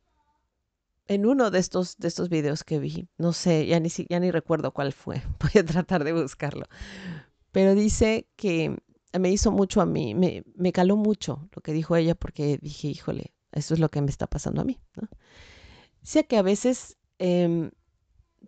en 1.07 1.27
uno 1.27 1.51
de 1.51 1.59
estos, 1.59 1.99
de 1.99 2.09
estos 2.09 2.29
videos 2.29 2.65
que 2.65 2.79
vi, 2.79 3.09
no 3.19 3.33
sé, 3.33 3.67
ya 3.67 3.79
ni, 3.81 3.89
ya 3.89 4.21
ni 4.21 4.31
recuerdo 4.31 4.73
cuál 4.73 4.93
fue, 4.93 5.23
voy 5.41 5.61
a 5.61 5.65
tratar 5.65 6.05
de 6.05 6.13
buscarlo, 6.13 6.67
pero 7.53 7.75
dice 7.75 8.27
que 8.37 8.77
me 9.19 9.31
hizo 9.31 9.53
mucho 9.53 9.81
a 9.81 9.87
mí, 9.87 10.15
me, 10.15 10.43
me, 10.55 10.73
caló 10.73 10.97
mucho 10.97 11.49
lo 11.55 11.63
que 11.63 11.73
dijo 11.73 11.97
ella 11.97 12.15
porque 12.15 12.59
dije, 12.61 12.89
híjole, 12.89 13.35
eso 13.53 13.75
es 13.75 13.81
lo 13.81 13.91
que 13.91 14.01
me 14.01 14.11
está 14.11 14.27
pasando 14.27 14.63
a 14.63 14.65
mí. 14.65 14.81
¿no? 14.97 15.09
que 16.29 16.37
a 16.37 16.43
veces 16.43 16.97
em, 17.19 17.71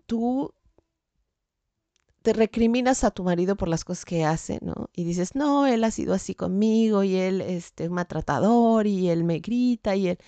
tú 0.06 0.54
te 2.24 2.32
recriminas 2.32 3.04
a 3.04 3.10
tu 3.10 3.22
marido 3.22 3.54
por 3.54 3.68
las 3.68 3.84
cosas 3.84 4.06
que 4.06 4.24
hace, 4.24 4.58
¿no? 4.62 4.88
Y 4.94 5.04
dices, 5.04 5.34
no, 5.34 5.66
él 5.66 5.84
ha 5.84 5.90
sido 5.90 6.14
así 6.14 6.34
conmigo 6.34 7.04
y 7.04 7.16
él 7.16 7.42
es 7.42 7.66
este, 7.66 7.90
maltratador 7.90 8.86
y 8.86 9.10
él 9.10 9.24
me 9.24 9.40
grita 9.40 9.94
y 9.94 10.08
él, 10.08 10.18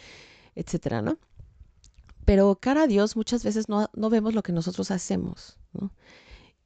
etcétera, 0.55 1.01
¿no? 1.01 1.17
Pero 2.27 2.55
cara 2.57 2.83
a 2.83 2.87
Dios 2.87 3.17
muchas 3.17 3.43
veces 3.43 3.71
no, 3.71 3.89
no 3.95 4.11
vemos 4.11 4.35
lo 4.35 4.43
que 4.43 4.53
nosotros 4.53 4.91
hacemos, 4.91 5.57
¿no? 5.73 5.91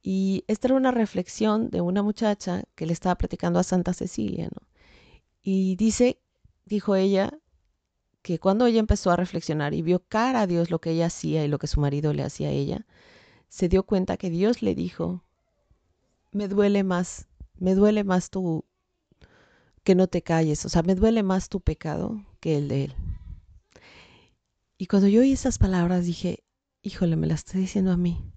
Y 0.02 0.42
esta 0.48 0.66
era 0.66 0.76
una 0.76 0.90
reflexión 0.90 1.70
de 1.70 1.80
una 1.80 2.02
muchacha 2.02 2.64
que 2.74 2.86
le 2.86 2.92
estaba 2.92 3.14
platicando 3.14 3.60
a 3.60 3.62
Santa 3.62 3.92
Cecilia, 3.92 4.46
¿no? 4.46 4.66
Y 5.42 5.76
dice, 5.76 6.18
dijo 6.64 6.96
ella, 6.96 7.38
que 8.22 8.40
cuando 8.40 8.66
ella 8.66 8.80
empezó 8.80 9.12
a 9.12 9.16
reflexionar 9.16 9.74
y 9.74 9.82
vio 9.82 10.02
cara 10.08 10.40
a 10.40 10.46
Dios 10.48 10.70
lo 10.70 10.80
que 10.80 10.90
ella 10.90 11.06
hacía 11.06 11.44
y 11.44 11.48
lo 11.48 11.60
que 11.60 11.68
su 11.68 11.80
marido 11.80 12.12
le 12.14 12.24
hacía 12.24 12.48
a 12.48 12.52
ella, 12.52 12.84
se 13.50 13.68
dio 13.68 13.82
cuenta 13.82 14.16
que 14.16 14.30
Dios 14.30 14.62
le 14.62 14.74
dijo, 14.74 15.22
me 16.32 16.48
duele 16.48 16.84
más, 16.84 17.26
me 17.58 17.74
duele 17.74 18.04
más 18.04 18.30
tu 18.30 18.64
que 19.82 19.94
no 19.94 20.06
te 20.06 20.22
calles, 20.22 20.64
o 20.64 20.68
sea, 20.68 20.82
me 20.82 20.94
duele 20.94 21.22
más 21.22 21.48
tu 21.48 21.60
pecado 21.60 22.24
que 22.38 22.56
el 22.56 22.68
de 22.68 22.84
él. 22.84 22.94
Y 24.78 24.86
cuando 24.86 25.08
yo 25.08 25.20
oí 25.20 25.32
esas 25.32 25.58
palabras 25.58 26.06
dije, 26.06 26.44
híjole, 26.82 27.16
me 27.16 27.26
las 27.26 27.40
está 27.40 27.58
diciendo 27.58 27.90
a 27.90 27.96
mí. 27.96 28.32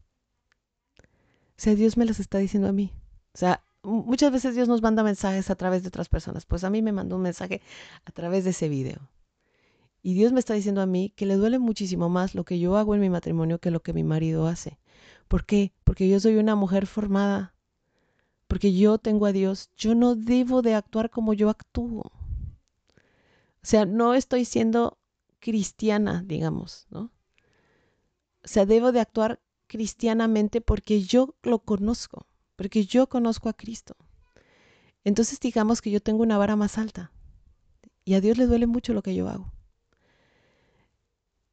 O 0.99 1.57
sea, 1.57 1.75
Dios 1.75 1.95
me 1.95 2.05
las 2.05 2.19
está 2.19 2.39
diciendo 2.39 2.67
a 2.67 2.73
mí. 2.73 2.91
O 3.33 3.37
sea, 3.37 3.63
muchas 3.83 4.31
veces 4.31 4.55
Dios 4.55 4.67
nos 4.67 4.81
manda 4.81 5.03
mensajes 5.03 5.49
a 5.49 5.55
través 5.55 5.83
de 5.83 5.89
otras 5.89 6.09
personas. 6.09 6.45
Pues 6.45 6.63
a 6.63 6.69
mí 6.69 6.81
me 6.81 6.91
mandó 6.91 7.17
un 7.17 7.21
mensaje 7.21 7.61
a 8.03 8.11
través 8.11 8.43
de 8.43 8.49
ese 8.49 8.67
video. 8.67 9.09
Y 10.03 10.13
Dios 10.13 10.33
me 10.33 10.39
está 10.39 10.53
diciendo 10.53 10.81
a 10.81 10.85
mí 10.85 11.13
que 11.15 11.25
le 11.25 11.37
duele 11.37 11.59
muchísimo 11.59 12.09
más 12.09 12.35
lo 12.35 12.43
que 12.43 12.59
yo 12.59 12.75
hago 12.75 12.93
en 12.93 13.01
mi 13.01 13.09
matrimonio 13.09 13.59
que 13.59 13.71
lo 13.71 13.81
que 13.81 13.93
mi 13.93 14.03
marido 14.03 14.47
hace. 14.47 14.77
¿Por 15.29 15.45
qué? 15.45 15.71
Porque 15.85 16.09
yo 16.09 16.19
soy 16.19 16.35
una 16.35 16.55
mujer 16.55 16.87
formada. 16.87 17.55
Porque 18.47 18.73
yo 18.73 18.97
tengo 18.97 19.25
a 19.25 19.31
Dios. 19.31 19.71
Yo 19.77 19.95
no 19.95 20.15
debo 20.15 20.61
de 20.61 20.75
actuar 20.75 21.09
como 21.09 21.33
yo 21.33 21.49
actúo. 21.49 22.11
O 22.11 23.65
sea, 23.65 23.85
no 23.85 24.13
estoy 24.13 24.43
siendo 24.43 24.99
cristiana, 25.39 26.21
digamos, 26.25 26.85
¿no? 26.89 27.09
O 28.43 28.47
sea, 28.47 28.65
debo 28.65 28.91
de 28.91 28.99
actuar 28.99 29.41
cristianamente 29.67 30.59
porque 30.59 31.01
yo 31.01 31.33
lo 31.43 31.59
conozco, 31.59 32.27
porque 32.57 32.85
yo 32.85 33.07
conozco 33.07 33.47
a 33.47 33.53
Cristo. 33.53 33.95
Entonces 35.05 35.39
digamos 35.39 35.81
que 35.81 35.91
yo 35.91 36.01
tengo 36.01 36.23
una 36.23 36.37
vara 36.37 36.57
más 36.57 36.77
alta 36.77 37.11
y 38.03 38.15
a 38.15 38.21
Dios 38.21 38.37
le 38.37 38.47
duele 38.47 38.67
mucho 38.67 38.93
lo 38.93 39.01
que 39.01 39.15
yo 39.15 39.29
hago. 39.29 39.51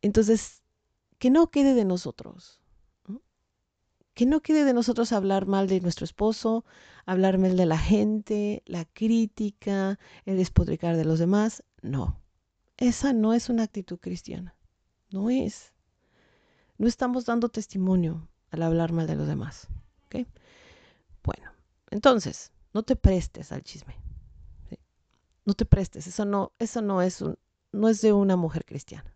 Entonces, 0.02 0.62
que 1.18 1.30
no 1.30 1.50
quede 1.50 1.74
de 1.74 1.84
nosotros, 1.84 2.60
que 4.14 4.26
no 4.26 4.40
quede 4.40 4.64
de 4.64 4.74
nosotros 4.74 5.12
hablar 5.12 5.46
mal 5.46 5.66
de 5.68 5.80
nuestro 5.80 6.04
esposo, 6.04 6.64
hablar 7.06 7.38
mal 7.38 7.56
de 7.56 7.66
la 7.66 7.78
gente, 7.78 8.62
la 8.66 8.84
crítica, 8.84 9.98
el 10.24 10.36
despotricar 10.36 10.96
de 10.96 11.04
los 11.04 11.18
demás. 11.18 11.62
No, 11.80 12.20
esa 12.76 13.12
no 13.12 13.34
es 13.34 13.48
una 13.48 13.62
actitud 13.62 13.98
cristiana. 13.98 14.54
No 15.10 15.30
es. 15.30 15.72
No 16.76 16.86
estamos 16.86 17.26
dando 17.26 17.48
testimonio 17.48 18.28
al 18.50 18.62
hablar 18.62 18.92
mal 18.92 19.06
de 19.06 19.16
los 19.16 19.26
demás. 19.26 19.68
Bueno, 21.22 21.52
entonces, 21.90 22.52
no 22.72 22.82
te 22.82 22.96
prestes 22.96 23.52
al 23.52 23.62
chisme. 23.62 23.96
No 25.44 25.54
te 25.54 25.64
prestes. 25.64 26.06
Eso 26.06 26.24
no, 26.24 26.52
eso 26.58 26.80
no 26.82 27.02
es 27.02 27.20
un, 27.20 27.38
no 27.72 27.88
es 27.88 28.00
de 28.00 28.12
una 28.12 28.36
mujer 28.36 28.64
cristiana. 28.64 29.14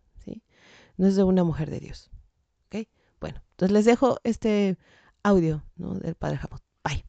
No 0.97 1.07
es 1.07 1.15
de 1.15 1.23
una 1.23 1.43
mujer 1.43 1.69
de 1.69 1.79
Dios. 1.79 2.09
¿okay? 2.67 2.87
Bueno, 3.19 3.41
entonces 3.51 3.73
les 3.73 3.85
dejo 3.85 4.19
este 4.23 4.77
audio 5.23 5.63
del 5.75 6.15
Padre 6.15 6.37
Jamón. 6.37 6.61
Bye. 6.83 7.05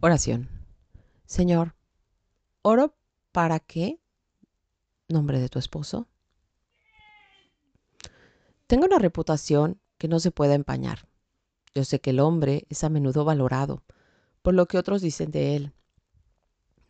Oración. 0.00 0.48
Señor, 1.26 1.74
oro 2.62 2.94
para 3.32 3.58
que, 3.60 4.00
nombre 5.08 5.40
de 5.40 5.48
tu 5.48 5.58
esposo, 5.58 6.08
tenga 8.66 8.86
una 8.86 8.98
reputación 8.98 9.80
que 9.98 10.08
no 10.08 10.20
se 10.20 10.30
pueda 10.30 10.54
empañar. 10.54 11.06
Yo 11.74 11.84
sé 11.84 12.00
que 12.00 12.10
el 12.10 12.20
hombre 12.20 12.66
es 12.68 12.84
a 12.84 12.88
menudo 12.88 13.24
valorado 13.24 13.82
por 14.42 14.54
lo 14.54 14.66
que 14.66 14.76
otros 14.76 15.00
dicen 15.00 15.30
de 15.30 15.56
él. 15.56 15.72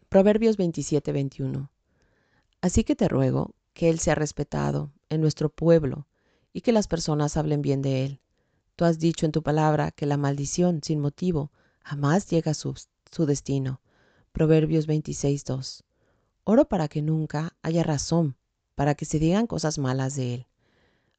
Proverbios 0.08 0.56
27, 0.56 1.12
21. 1.12 1.70
Así 2.60 2.84
que 2.84 2.96
te 2.96 3.08
ruego 3.08 3.54
que 3.73 3.88
él 3.88 3.99
sea 3.99 4.14
respetado 4.14 4.93
en 5.09 5.21
nuestro 5.21 5.49
pueblo 5.49 6.07
y 6.52 6.61
que 6.61 6.73
las 6.73 6.88
personas 6.88 7.37
hablen 7.37 7.62
bien 7.62 7.83
de 7.83 8.05
él. 8.05 8.21
Tú 8.76 8.85
has 8.85 8.99
dicho 8.99 9.26
en 9.26 9.33
tu 9.33 9.43
palabra 9.43 9.91
que 9.91 10.07
la 10.07 10.17
maldición 10.17 10.81
sin 10.83 11.00
motivo 11.00 11.50
jamás 11.81 12.29
llega 12.29 12.52
a 12.52 12.55
su, 12.55 12.75
destino. 13.26 13.81
Proverbios 14.33 14.87
26, 14.87 15.45
2. 15.45 15.85
Oro 16.45 16.69
para 16.69 16.88
que 16.88 17.02
nunca 17.02 17.57
haya 17.62 17.83
razón 17.83 18.37
para 18.75 18.95
que 18.95 19.05
se 19.05 19.19
digan 19.19 19.47
cosas 19.47 19.79
malas 19.79 20.17
de 20.17 20.35
él. 20.35 20.47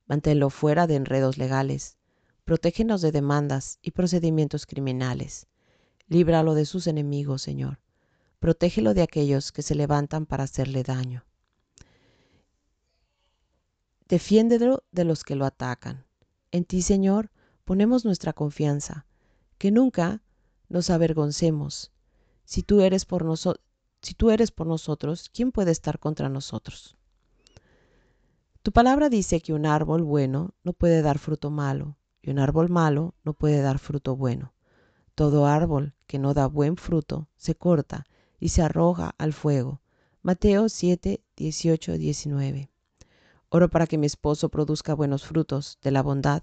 Manténlo 0.08 0.50
fuera 0.50 0.88
de 0.88 0.96
enredos 0.96 1.38
legales. 1.38 1.98
Protégenos 2.44 3.02
de 3.02 3.12
demandas 3.12 3.80
y 3.82 3.92
procedimientos 3.92 4.66
criminales. 4.66 5.48
Líbralo 6.08 6.56
de 6.56 6.66
sus 6.66 6.88
enemigos, 6.88 7.42
Señor. 7.42 7.80
Protégelo 8.40 8.94
de 8.94 9.04
aquellos 9.04 9.52
que 9.52 9.62
se 9.62 9.76
levantan 9.76 10.26
para 10.26 10.44
hacerle 10.44 10.84
daño. 10.84 11.24
Defiéndelo 14.08 14.84
de 14.92 15.06
los 15.06 15.24
que 15.24 15.36
lo 15.36 15.46
atacan. 15.46 16.06
En 16.52 16.66
ti, 16.66 16.82
Señor, 16.82 17.32
ponemos 17.64 18.06
nuestra 18.06 18.34
confianza. 18.34 19.06
Que 19.58 19.72
nunca 19.72 20.22
nos 20.70 20.90
avergoncemos. 20.90 21.92
Si 22.46 22.64
tú 22.64 22.82
eres 22.82 23.06
por, 23.06 23.24
nosotros, 23.24 25.30
¿quién 25.34 25.52
puede 25.52 25.72
estar 25.72 26.00
contra 26.00 26.30
nosotros? 26.30 26.98
Tu 28.62 28.72
palabra 28.72 29.10
dice 29.10 29.42
que 29.42 29.54
un 29.54 29.66
árbol 29.66 30.04
bueno 30.04 30.54
no 30.64 30.74
puede 30.74 31.02
dar 31.02 31.20
fruto 31.20 31.50
malo, 31.50 31.98
y 32.22 32.32
un 32.32 32.40
árbol 32.40 32.70
malo 32.70 33.16
no 33.24 33.34
puede 33.34 33.62
dar 33.62 33.80
fruto 33.80 34.16
bueno. 34.16 34.54
Todo 35.16 35.46
árbol 35.46 35.94
que 36.08 36.20
no 36.20 36.34
da 36.34 36.48
buen 36.48 36.76
fruto 36.76 37.30
se 37.36 37.56
corta 37.56 38.06
y 38.40 38.50
se 38.50 38.62
arroja 38.62 39.14
al 39.18 39.34
fuego. 39.34 39.82
Mateo 40.22 40.70
7, 40.70 41.22
18, 41.36 41.98
19. 41.98 42.73
Oro 43.56 43.70
para 43.70 43.86
que 43.86 44.00
mi 44.00 44.08
esposo 44.08 44.50
produzca 44.50 44.96
buenos 44.96 45.26
frutos 45.26 45.78
de 45.84 45.92
la 45.92 46.02
bondad 46.02 46.42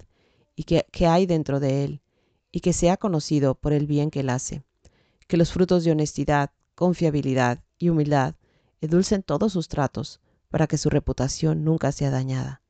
y 0.54 0.62
que, 0.62 0.86
que 0.92 1.08
hay 1.08 1.26
dentro 1.26 1.58
de 1.58 1.82
él, 1.82 2.02
y 2.52 2.60
que 2.60 2.72
sea 2.72 2.96
conocido 2.96 3.56
por 3.56 3.72
el 3.72 3.88
bien 3.88 4.12
que 4.12 4.20
él 4.20 4.30
hace. 4.30 4.62
Que 5.26 5.36
los 5.36 5.50
frutos 5.50 5.82
de 5.82 5.90
honestidad, 5.90 6.52
confiabilidad 6.76 7.64
y 7.78 7.88
humildad 7.88 8.36
edulcen 8.80 9.24
todos 9.24 9.52
sus 9.52 9.66
tratos, 9.66 10.20
para 10.50 10.68
que 10.68 10.78
su 10.78 10.88
reputación 10.88 11.64
nunca 11.64 11.90
sea 11.90 12.10
dañada. 12.10 12.62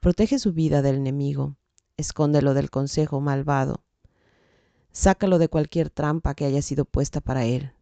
Protege 0.00 0.38
su 0.38 0.54
vida 0.54 0.80
del 0.80 0.96
enemigo, 0.96 1.56
escóndelo 1.98 2.54
del 2.54 2.70
consejo 2.70 3.20
malvado, 3.20 3.84
sácalo 4.90 5.36
de 5.38 5.50
cualquier 5.50 5.90
trampa 5.90 6.32
que 6.34 6.46
haya 6.46 6.62
sido 6.62 6.86
puesta 6.86 7.20
para 7.20 7.44
él. 7.44 7.72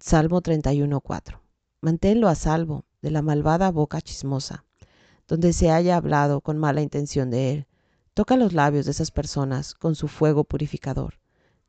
Salmo 0.00 0.42
31.4. 0.42 1.40
Manténlo 1.80 2.28
a 2.28 2.34
salvo 2.34 2.84
de 3.00 3.10
la 3.10 3.22
malvada 3.22 3.70
boca 3.70 4.02
chismosa, 4.02 4.65
donde 5.28 5.52
se 5.52 5.70
haya 5.70 5.96
hablado 5.96 6.40
con 6.40 6.58
mala 6.58 6.82
intención 6.82 7.30
de 7.30 7.52
él. 7.52 7.66
Toca 8.14 8.36
los 8.36 8.52
labios 8.52 8.86
de 8.86 8.92
esas 8.92 9.10
personas 9.10 9.74
con 9.74 9.94
su 9.94 10.08
fuego 10.08 10.44
purificador. 10.44 11.14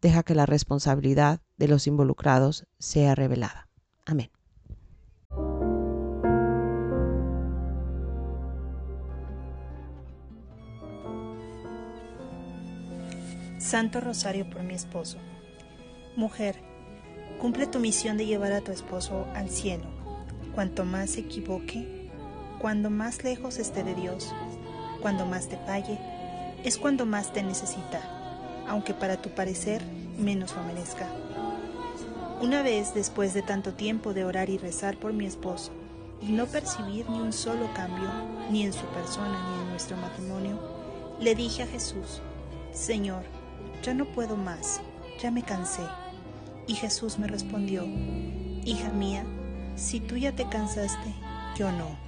Deja 0.01 0.23
que 0.23 0.35
la 0.35 0.45
responsabilidad 0.45 1.41
de 1.57 1.67
los 1.67 1.87
involucrados 1.87 2.65
sea 2.79 3.15
revelada. 3.15 3.67
Amén. 4.05 4.31
Santo 13.59 13.99
Rosario 13.99 14.49
por 14.49 14.63
mi 14.63 14.75
esposo. 14.75 15.17
Mujer, 16.15 16.55
cumple 17.41 17.67
tu 17.67 17.79
misión 17.79 18.15
de 18.17 18.25
llevar 18.25 18.53
a 18.53 18.61
tu 18.61 18.71
esposo 18.71 19.27
al 19.33 19.49
cielo. 19.49 19.83
Cuanto 20.55 20.85
más 20.85 21.11
se 21.11 21.21
equivoque, 21.21 21.96
cuando 22.59 22.89
más 22.89 23.23
lejos 23.23 23.57
esté 23.57 23.83
de 23.83 23.95
Dios, 23.95 24.33
cuando 25.01 25.25
más 25.25 25.47
te 25.47 25.57
falle, 25.57 25.99
es 26.63 26.77
cuando 26.77 27.05
más 27.05 27.31
te 27.33 27.43
necesita, 27.43 28.01
aunque 28.67 28.93
para 28.93 29.17
tu 29.17 29.29
parecer 29.29 29.81
menos 30.17 30.55
lo 30.55 30.63
merezca. 30.63 31.07
Una 32.41 32.61
vez 32.61 32.93
después 32.93 33.33
de 33.33 33.41
tanto 33.41 33.73
tiempo 33.73 34.13
de 34.13 34.25
orar 34.25 34.49
y 34.49 34.57
rezar 34.57 34.97
por 34.97 35.13
mi 35.13 35.25
esposo, 35.25 35.71
y 36.21 36.31
no 36.31 36.47
percibir 36.47 37.09
ni 37.09 37.19
un 37.19 37.31
solo 37.31 37.71
cambio, 37.73 38.09
ni 38.51 38.63
en 38.63 38.73
su 38.73 38.85
persona 38.87 39.39
ni 39.49 39.61
en 39.63 39.69
nuestro 39.69 39.97
matrimonio, 39.97 40.59
le 41.19 41.35
dije 41.35 41.63
a 41.63 41.67
Jesús, 41.67 42.21
Señor, 42.71 43.23
ya 43.83 43.93
no 43.93 44.05
puedo 44.05 44.35
más, 44.35 44.81
ya 45.21 45.31
me 45.31 45.43
cansé. 45.43 45.83
Y 46.67 46.75
Jesús 46.75 47.17
me 47.17 47.27
respondió, 47.27 47.85
Hija 48.65 48.89
mía, 48.89 49.23
si 49.75 49.99
tú 49.99 50.17
ya 50.17 50.31
te 50.33 50.47
cansaste, 50.49 51.13
yo 51.55 51.71
no. 51.71 52.06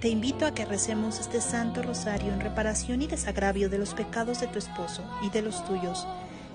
Te 0.00 0.08
invito 0.08 0.46
a 0.46 0.52
que 0.52 0.64
recemos 0.64 1.20
este 1.20 1.40
Santo 1.40 1.82
Rosario 1.82 2.32
en 2.32 2.40
reparación 2.40 3.02
y 3.02 3.06
desagravio 3.06 3.68
de 3.70 3.78
los 3.78 3.94
pecados 3.94 4.40
de 4.40 4.46
tu 4.46 4.58
esposo 4.58 5.02
y 5.22 5.30
de 5.30 5.42
los 5.42 5.64
tuyos, 5.64 6.06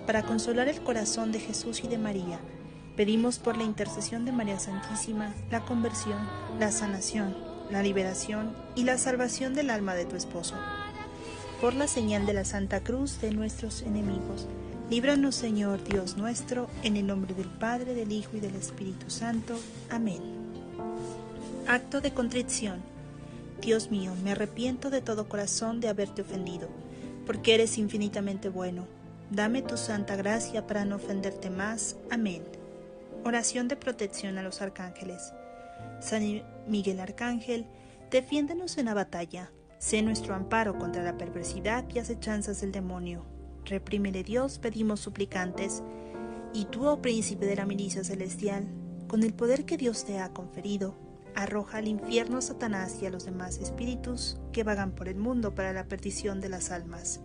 para 0.06 0.23
consolar 0.23 0.67
el 0.67 0.82
corazón 0.82 1.32
de 1.32 1.39
Jesús 1.39 1.84
y 1.84 1.88
de 1.88 1.97
María. 1.97 2.39
Pedimos 2.95 3.39
por 3.39 3.58
la 3.58 3.63
intercesión 3.63 4.25
de 4.25 4.32
María 4.32 4.60
Santísima 4.60 5.34
la 5.49 5.62
conversión, 5.62 6.19
la 6.60 6.71
sanación, 6.71 7.36
la 7.69 7.82
liberación 7.82 8.56
y 8.75 8.84
la 8.84 8.97
salvación 8.97 9.54
del 9.54 9.69
alma 9.69 9.95
de 9.95 10.06
tu 10.06 10.15
esposo 10.15 10.56
por 11.62 11.75
la 11.75 11.88
señal 11.88 12.25
de 12.25 12.34
la 12.34 12.43
Santa 12.43 12.82
Cruz 12.82 13.21
de 13.21 13.30
nuestros 13.30 13.84
enemigos. 13.84 14.47
Líbranos, 14.89 15.36
Señor 15.36 15.84
Dios 15.84 16.17
nuestro, 16.17 16.67
en 16.82 16.97
el 16.97 17.06
nombre 17.06 17.36
del 17.36 17.47
Padre, 17.47 17.93
del 17.93 18.12
Hijo 18.12 18.36
y 18.36 18.39
del 18.39 18.56
Espíritu 18.56 19.12
Santo. 19.12 19.56
Amén. 19.91 20.19
Acto 21.67 22.01
de 22.01 22.12
contrición. 22.13 22.82
Dios 23.62 23.91
mío, 23.91 24.13
me 24.24 24.32
arrepiento 24.32 24.89
de 24.89 25.02
todo 25.02 25.30
corazón 25.30 25.80
de 25.80 25.88
haberte 25.88 26.24
ofendido, 26.24 26.67
porque 27.26 27.54
eres 27.54 27.78
infinitamente 27.78 28.50
bueno. 28.50 28.86
Dame 29.30 29.62
tu 29.62 29.78
santa 29.78 30.15
gracia 30.15 30.67
para 30.67 30.84
no 30.84 30.97
ofenderte 30.97 31.50
más. 31.50 31.95
Amén. 32.10 32.43
Oración 33.24 33.67
de 33.67 33.78
protección 33.78 34.38
a 34.38 34.43
los 34.43 34.62
arcángeles. 34.62 35.32
San 36.02 36.43
Miguel 36.67 37.00
Arcángel, 37.00 37.65
defiéndenos 38.10 38.78
en 38.78 38.86
la 38.86 38.93
batalla 38.93 39.52
Sé 39.82 40.04
nuestro 40.04 40.36
amparo 40.36 40.78
contra 40.78 41.02
la 41.02 41.17
perversidad 41.17 41.84
y 41.89 41.97
acechanzas 41.97 42.62
del 42.62 42.71
demonio. 42.71 43.26
Reprímele 43.65 44.24
Dios, 44.24 44.60
pedimos 44.60 45.00
suplicantes. 45.00 45.82
Y 46.54 46.65
tú, 46.65 46.86
oh 46.86 47.02
príncipe 47.02 47.47
de 47.47 47.56
la 47.56 47.65
milicia 47.65 48.04
celestial, 48.04 48.67
con 49.08 49.24
el 49.24 49.34
poder 49.34 49.65
que 49.65 49.78
Dios 49.78 50.06
te 50.06 50.19
ha 50.19 50.30
conferido, 50.34 50.93
arroja 51.36 51.78
al 51.78 51.88
infierno 51.88 52.38
a 52.38 52.41
Satanás 52.41 52.98
y 53.02 53.06
a 53.06 53.10
los 53.10 53.26
demás 53.26 53.58
espíritus 53.58 54.38
que 54.52 54.63
vagan 54.63 54.91
por 54.91 55.08
el 55.08 55.17
mundo 55.17 55.56
para 55.56 55.74
la 55.74 55.86
perdición 55.86 56.41
de 56.41 56.50
las 56.50 56.72
almas. 56.72 57.22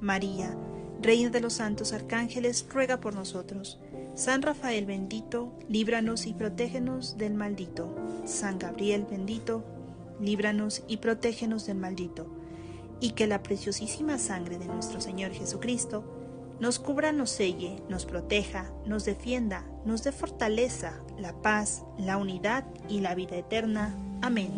María, 0.00 0.56
Reina 1.02 1.30
de 1.30 1.40
los 1.40 1.54
santos 1.54 1.92
arcángeles, 1.92 2.64
ruega 2.72 3.00
por 3.00 3.14
nosotros. 3.14 3.80
San 4.14 4.40
Rafael 4.40 4.86
bendito, 4.86 5.52
líbranos 5.68 6.26
y 6.26 6.34
protégenos 6.34 7.18
del 7.18 7.34
maldito. 7.34 7.92
San 8.24 8.60
Gabriel 8.60 9.04
bendito, 9.10 9.64
líbranos 10.20 10.84
y 10.86 10.98
protégenos 10.98 11.66
del 11.66 11.78
maldito, 11.78 12.28
y 13.00 13.12
que 13.12 13.26
la 13.26 13.42
preciosísima 13.42 14.16
sangre 14.18 14.58
de 14.58 14.66
nuestro 14.66 15.00
Señor 15.00 15.32
Jesucristo 15.32 16.04
nos 16.60 16.78
cubra, 16.78 17.10
nos 17.10 17.30
selle, 17.30 17.82
nos 17.88 18.06
proteja, 18.06 18.72
nos 18.86 19.04
defienda, 19.04 19.66
nos 19.84 20.04
dé 20.04 20.12
fortaleza, 20.12 21.00
la 21.22 21.32
paz, 21.32 21.84
la 21.96 22.18
unidad 22.18 22.64
y 22.88 23.00
la 23.00 23.14
vida 23.14 23.36
eterna. 23.36 23.94
Amén. 24.20 24.50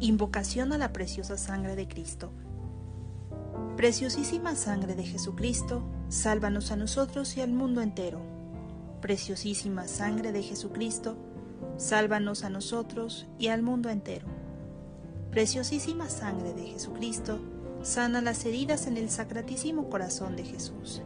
Invocación 0.00 0.72
a 0.72 0.78
la 0.78 0.92
preciosa 0.92 1.36
sangre 1.36 1.76
de 1.76 1.86
Cristo. 1.86 2.32
Preciosísima 3.76 4.56
sangre 4.56 4.94
de 4.94 5.04
Jesucristo, 5.04 5.82
sálvanos 6.08 6.70
a 6.70 6.76
nosotros 6.76 7.36
y 7.36 7.42
al 7.42 7.52
mundo 7.52 7.82
entero. 7.82 8.20
Preciosísima 9.02 9.86
sangre 9.86 10.32
de 10.32 10.42
Jesucristo, 10.42 11.16
sálvanos 11.76 12.42
a 12.42 12.50
nosotros 12.50 13.26
y 13.38 13.48
al 13.48 13.62
mundo 13.62 13.90
entero. 13.90 14.26
Preciosísima 15.30 16.08
sangre 16.08 16.54
de 16.54 16.62
Jesucristo, 16.62 17.38
sana 17.82 18.22
las 18.22 18.46
heridas 18.46 18.86
en 18.86 18.96
el 18.96 19.10
sacratísimo 19.10 19.90
corazón 19.90 20.36
de 20.36 20.44
Jesús. 20.44 21.02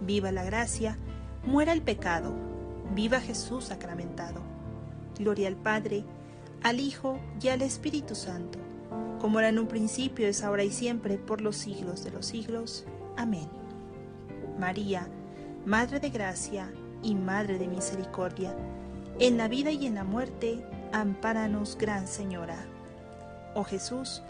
Viva 0.00 0.32
la 0.32 0.42
gracia, 0.42 0.98
muera 1.44 1.72
el 1.72 1.82
pecado, 1.82 2.47
viva 2.94 3.20
Jesús 3.20 3.66
sacramentado. 3.66 4.40
Gloria 5.18 5.48
al 5.48 5.56
Padre, 5.56 6.04
al 6.62 6.80
Hijo 6.80 7.18
y 7.40 7.48
al 7.48 7.62
Espíritu 7.62 8.14
Santo, 8.14 8.58
como 9.20 9.40
era 9.40 9.48
en 9.48 9.58
un 9.58 9.66
principio, 9.66 10.28
es 10.28 10.44
ahora 10.44 10.64
y 10.64 10.70
siempre, 10.70 11.18
por 11.18 11.40
los 11.40 11.56
siglos 11.56 12.04
de 12.04 12.10
los 12.10 12.26
siglos. 12.26 12.84
Amén. 13.16 13.48
María, 14.58 15.08
Madre 15.66 16.00
de 16.00 16.10
Gracia 16.10 16.72
y 17.02 17.14
Madre 17.14 17.58
de 17.58 17.68
Misericordia, 17.68 18.54
en 19.18 19.36
la 19.36 19.48
vida 19.48 19.70
y 19.70 19.86
en 19.86 19.96
la 19.96 20.04
muerte, 20.04 20.64
ampáranos, 20.92 21.76
Gran 21.78 22.06
Señora. 22.06 22.64
Oh 23.54 23.64
Jesús, 23.64 24.22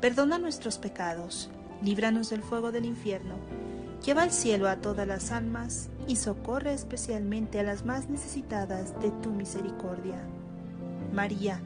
perdona 0.00 0.38
nuestros 0.38 0.78
pecados, 0.78 1.50
líbranos 1.82 2.30
del 2.30 2.42
fuego 2.42 2.70
del 2.70 2.84
infierno, 2.84 3.34
lleva 4.04 4.22
al 4.22 4.30
cielo 4.30 4.68
a 4.68 4.76
todas 4.76 5.06
las 5.06 5.32
almas 5.32 5.88
y 6.06 6.16
socorre 6.16 6.72
especialmente 6.72 7.60
a 7.60 7.62
las 7.62 7.84
más 7.84 8.08
necesitadas 8.08 8.98
de 9.00 9.10
tu 9.22 9.30
misericordia. 9.30 10.20
María, 11.12 11.60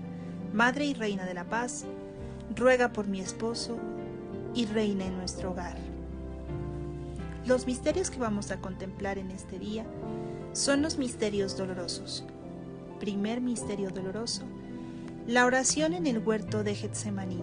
Madre 0.52 0.86
y 0.86 0.94
Reina 0.94 1.24
de 1.26 1.34
la 1.34 1.44
Paz, 1.44 1.84
ruega 2.56 2.92
por 2.92 3.06
mi 3.06 3.20
esposo 3.20 3.78
y 4.54 4.66
reina 4.66 5.06
en 5.06 5.16
nuestro 5.16 5.52
hogar. 5.52 5.76
Los 7.46 7.66
misterios 7.66 8.10
que 8.10 8.18
vamos 8.18 8.50
a 8.50 8.60
contemplar 8.60 9.18
en 9.18 9.30
este 9.30 9.58
día 9.58 9.84
son 10.52 10.82
los 10.82 10.98
misterios 10.98 11.56
dolorosos. 11.56 12.24
Primer 12.98 13.40
misterio 13.40 13.90
doloroso, 13.90 14.42
la 15.26 15.46
oración 15.46 15.94
en 15.94 16.06
el 16.06 16.18
huerto 16.18 16.64
de 16.64 16.74
Getsemaní. 16.74 17.42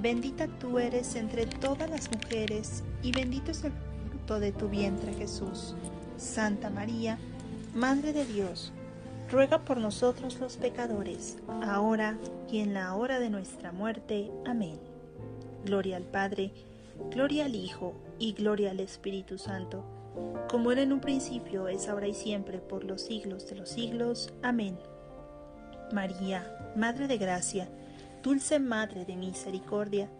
Bendita 0.00 0.46
tú 0.58 0.78
eres 0.78 1.14
entre 1.14 1.46
todas 1.46 1.88
las 1.90 2.10
mujeres, 2.10 2.82
y 3.02 3.12
bendito 3.12 3.50
es 3.50 3.64
el 3.64 3.72
fruto 4.08 4.40
de 4.40 4.52
tu 4.52 4.68
vientre 4.68 5.12
Jesús. 5.14 5.74
Santa 6.16 6.70
María, 6.70 7.18
Madre 7.74 8.12
de 8.12 8.24
Dios, 8.24 8.72
ruega 9.30 9.60
por 9.64 9.78
nosotros 9.78 10.38
los 10.40 10.56
pecadores, 10.56 11.36
ahora 11.62 12.18
y 12.50 12.60
en 12.60 12.74
la 12.74 12.94
hora 12.94 13.20
de 13.20 13.30
nuestra 13.30 13.72
muerte. 13.72 14.30
Amén. 14.46 14.78
Gloria 15.64 15.96
al 15.96 16.04
Padre, 16.04 16.52
gloria 17.10 17.44
al 17.44 17.54
Hijo, 17.54 17.94
y 18.18 18.32
gloria 18.32 18.70
al 18.70 18.80
Espíritu 18.80 19.38
Santo, 19.38 19.84
como 20.50 20.72
era 20.72 20.82
en 20.82 20.92
un 20.92 21.00
principio, 21.00 21.68
es 21.68 21.88
ahora 21.88 22.08
y 22.08 22.14
siempre, 22.14 22.58
por 22.58 22.84
los 22.84 23.02
siglos 23.02 23.46
de 23.48 23.56
los 23.56 23.68
siglos. 23.68 24.32
Amén. 24.42 24.78
María, 25.92 26.72
Madre 26.76 27.06
de 27.06 27.18
Gracia, 27.18 27.68
Dulce 28.28 28.58
Madre 28.58 29.06
de 29.06 29.16
Misericordia, 29.16 30.10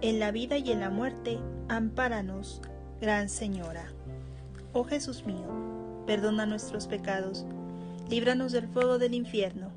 en 0.00 0.18
la 0.18 0.30
vida 0.30 0.56
y 0.56 0.72
en 0.72 0.80
la 0.80 0.88
muerte, 0.88 1.38
ampáranos, 1.68 2.62
Gran 2.98 3.28
Señora. 3.28 3.92
Oh 4.72 4.84
Jesús 4.84 5.26
mío, 5.26 5.44
perdona 6.06 6.46
nuestros 6.46 6.86
pecados, 6.86 7.44
líbranos 8.08 8.52
del 8.52 8.68
fuego 8.68 8.96
del 8.96 9.12
infierno, 9.12 9.70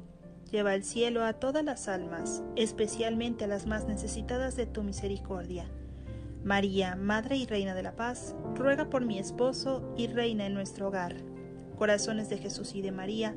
lleva 0.49 0.71
al 0.71 0.85
cielo 0.85 1.25
a 1.25 1.33
todas 1.33 1.65
las 1.65 1.89
almas, 1.89 2.43
especialmente 2.55 3.43
a 3.43 3.47
las 3.47 3.67
más 3.67 3.85
necesitadas 3.87 4.55
de 4.55 4.67
tu 4.67 4.81
misericordia. 4.81 5.65
María, 6.45 6.95
Madre 6.95 7.35
y 7.35 7.45
Reina 7.45 7.75
de 7.75 7.83
la 7.83 7.97
Paz, 7.97 8.37
ruega 8.55 8.89
por 8.89 9.03
mi 9.03 9.19
esposo 9.19 9.93
y 9.97 10.07
reina 10.07 10.45
en 10.45 10.53
nuestro 10.53 10.87
hogar. 10.87 11.17
Corazones 11.77 12.29
de 12.29 12.37
Jesús 12.37 12.73
y 12.73 12.81
de 12.81 12.93
María, 12.93 13.35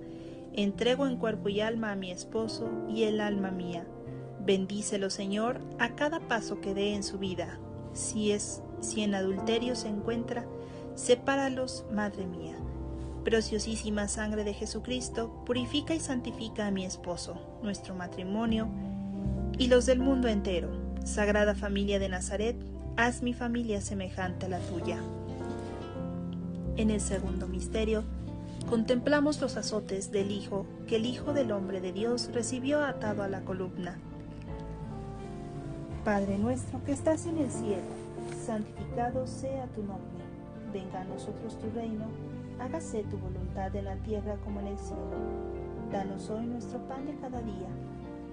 entrego 0.52 1.08
en 1.08 1.16
cuerpo 1.16 1.48
y 1.48 1.60
alma 1.60 1.90
a 1.90 1.96
mi 1.96 2.12
esposo 2.12 2.70
y 2.88 3.02
el 3.02 3.20
alma 3.20 3.50
mía 3.50 3.84
Bendícelo, 4.48 5.10
Señor, 5.10 5.60
a 5.78 5.90
cada 5.90 6.20
paso 6.20 6.62
que 6.62 6.72
dé 6.72 6.94
en 6.94 7.02
su 7.02 7.18
vida. 7.18 7.58
Si 7.92 8.32
es 8.32 8.62
si 8.80 9.02
en 9.02 9.14
adulterio 9.14 9.76
se 9.76 9.88
encuentra, 9.88 10.46
sepáralos, 10.94 11.84
Madre 11.92 12.24
mía. 12.24 12.56
Preciosísima 13.24 14.08
sangre 14.08 14.44
de 14.44 14.54
Jesucristo, 14.54 15.44
purifica 15.44 15.94
y 15.94 16.00
santifica 16.00 16.66
a 16.66 16.70
mi 16.70 16.86
esposo, 16.86 17.36
nuestro 17.62 17.94
matrimonio 17.94 18.68
y 19.58 19.66
los 19.66 19.84
del 19.84 19.98
mundo 19.98 20.28
entero. 20.28 20.70
Sagrada 21.04 21.54
familia 21.54 21.98
de 21.98 22.08
Nazaret, 22.08 22.56
haz 22.96 23.20
mi 23.20 23.34
familia 23.34 23.82
semejante 23.82 24.46
a 24.46 24.48
la 24.48 24.60
tuya. 24.60 24.96
En 26.78 26.90
el 26.90 27.02
segundo 27.02 27.48
misterio, 27.48 28.02
contemplamos 28.66 29.42
los 29.42 29.58
azotes 29.58 30.10
del 30.10 30.30
Hijo 30.30 30.64
que 30.86 30.96
el 30.96 31.04
Hijo 31.04 31.34
del 31.34 31.52
Hombre 31.52 31.82
de 31.82 31.92
Dios 31.92 32.30
recibió 32.32 32.82
atado 32.82 33.22
a 33.22 33.28
la 33.28 33.42
columna. 33.44 33.98
Padre 36.04 36.38
nuestro 36.38 36.82
que 36.84 36.92
estás 36.92 37.26
en 37.26 37.38
el 37.38 37.50
cielo, 37.50 37.82
santificado 38.46 39.26
sea 39.26 39.66
tu 39.74 39.82
nombre. 39.82 40.24
Venga 40.72 41.00
a 41.00 41.04
nosotros 41.04 41.58
tu 41.58 41.68
reino, 41.74 42.06
hágase 42.60 43.02
tu 43.04 43.18
voluntad 43.18 43.74
en 43.74 43.84
la 43.84 43.96
tierra 43.96 44.36
como 44.44 44.60
en 44.60 44.68
el 44.68 44.78
cielo. 44.78 45.02
Danos 45.90 46.30
hoy 46.30 46.46
nuestro 46.46 46.78
pan 46.88 47.04
de 47.04 47.14
cada 47.16 47.40
día. 47.42 47.68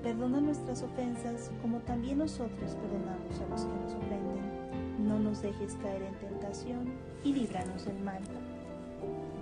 Perdona 0.04 0.40
nuestras 0.40 0.84
ofensas 0.84 1.52
como 1.62 1.80
también 1.80 2.20
nosotros 2.20 2.76
perdonamos 2.76 3.42
a 3.42 3.50
los 3.50 3.66
que 3.66 3.74
nos 3.74 3.94
ofenden. 3.94 5.08
No 5.08 5.20
nos 5.20 5.42
dejes 5.42 5.74
caer 5.82 6.04
en 6.04 6.16
tentación 6.16 6.94
y 7.24 7.34
líbranos 7.34 7.86
del 7.86 8.00
mal. 8.00 8.22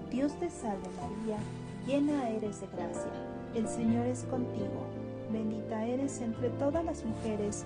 Dios 0.09 0.33
te 0.39 0.49
salve 0.49 0.87
María, 0.95 1.37
llena 1.85 2.29
eres 2.29 2.61
de 2.61 2.67
gracia. 2.67 3.11
El 3.53 3.67
Señor 3.67 4.05
es 4.07 4.23
contigo. 4.23 4.87
Bendita 5.31 5.85
eres 5.85 6.21
entre 6.21 6.49
todas 6.51 6.85
las 6.85 7.03
mujeres 7.03 7.65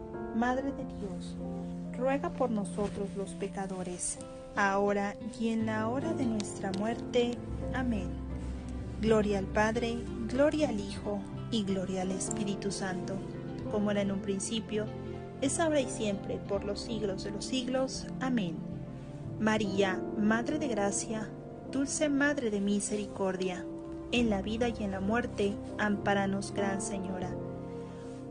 Madre 0.35 0.71
de 0.71 0.85
Dios, 0.85 1.35
ruega 1.97 2.29
por 2.29 2.49
nosotros 2.49 3.09
los 3.15 3.31
pecadores, 3.31 4.17
ahora 4.55 5.15
y 5.39 5.49
en 5.49 5.65
la 5.65 5.87
hora 5.87 6.13
de 6.13 6.25
nuestra 6.25 6.71
muerte. 6.79 7.37
Amén. 7.73 8.09
Gloria 9.01 9.39
al 9.39 9.45
Padre, 9.45 9.97
gloria 10.27 10.69
al 10.69 10.79
Hijo 10.79 11.19
y 11.51 11.63
gloria 11.63 12.03
al 12.03 12.11
Espíritu 12.11 12.71
Santo, 12.71 13.15
como 13.71 13.91
era 13.91 14.01
en 14.01 14.11
un 14.11 14.21
principio, 14.21 14.85
es 15.41 15.59
ahora 15.59 15.81
y 15.81 15.89
siempre, 15.89 16.37
por 16.37 16.63
los 16.63 16.81
siglos 16.81 17.23
de 17.23 17.31
los 17.31 17.45
siglos. 17.45 18.05
Amén. 18.19 18.57
María, 19.39 19.99
Madre 20.19 20.59
de 20.59 20.67
Gracia, 20.67 21.27
Dulce 21.71 22.09
Madre 22.09 22.51
de 22.51 22.61
Misericordia, 22.61 23.65
en 24.11 24.29
la 24.29 24.43
vida 24.43 24.69
y 24.69 24.83
en 24.83 24.91
la 24.91 24.99
muerte, 24.99 25.55
amparanos, 25.79 26.53
Gran 26.53 26.79
Señora. 26.79 27.31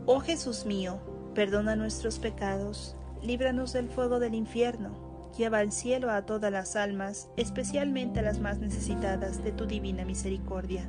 Oh 0.05 0.21
Jesús 0.21 0.65
mío, 0.65 0.99
perdona 1.33 1.75
nuestros 1.75 2.19
pecados, 2.19 2.95
líbranos 3.21 3.73
del 3.73 3.89
fuego 3.89 4.19
del 4.19 4.35
infierno, 4.35 5.31
lleva 5.37 5.59
al 5.59 5.71
cielo 5.71 6.11
a 6.11 6.25
todas 6.25 6.51
las 6.51 6.75
almas, 6.75 7.29
especialmente 7.37 8.19
a 8.19 8.23
las 8.23 8.39
más 8.39 8.59
necesitadas 8.59 9.43
de 9.43 9.51
tu 9.51 9.65
divina 9.65 10.05
misericordia. 10.05 10.87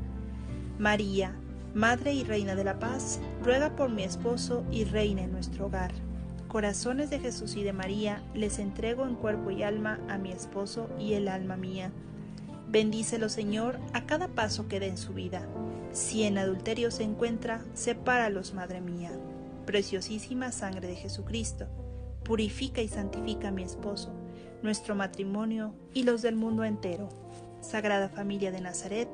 María, 0.79 1.37
Madre 1.75 2.13
y 2.13 2.25
Reina 2.25 2.55
de 2.55 2.65
la 2.65 2.79
Paz, 2.79 3.21
ruega 3.43 3.77
por 3.77 3.91
mi 3.91 4.03
esposo 4.03 4.65
y 4.71 4.85
reina 4.85 5.23
en 5.23 5.33
nuestro 5.33 5.67
hogar 5.67 5.93
corazones 6.53 7.09
de 7.09 7.19
Jesús 7.19 7.57
y 7.57 7.63
de 7.63 7.73
María, 7.73 8.23
les 8.35 8.59
entrego 8.59 9.07
en 9.07 9.15
cuerpo 9.15 9.51
y 9.51 9.63
alma 9.63 9.99
a 10.11 10.19
mi 10.19 10.33
esposo 10.33 10.91
y 10.99 11.15
el 11.15 11.29
alma 11.29 11.57
mía. 11.57 11.91
Bendícelo, 12.69 13.31
Señor, 13.31 13.81
a 13.95 14.05
cada 14.05 14.29
paso 14.29 14.69
que 14.69 14.79
dé 14.79 14.89
en 14.89 14.99
su 14.99 15.15
vida. 15.15 15.49
Si 15.93 16.25
en 16.25 16.37
adulterio 16.37 16.91
se 16.91 17.05
encuentra, 17.05 17.65
sepáralos, 17.73 18.53
Madre 18.53 18.83
mía. 18.83 19.13
Preciosísima 19.67 20.51
sangre 20.51 20.89
de 20.89 20.97
Jesucristo, 20.97 21.67
purifica 22.25 22.81
y 22.83 22.89
santifica 22.89 23.49
a 23.49 23.53
mi 23.53 23.63
esposo, 23.63 24.13
nuestro 24.63 24.95
matrimonio 24.95 25.75
y 25.95 26.03
los 26.03 26.23
del 26.23 26.37
mundo 26.37 26.65
entero. 26.65 27.09
Sagrada 27.61 28.09
familia 28.09 28.51
de 28.51 28.61
Nazaret, 28.61 29.09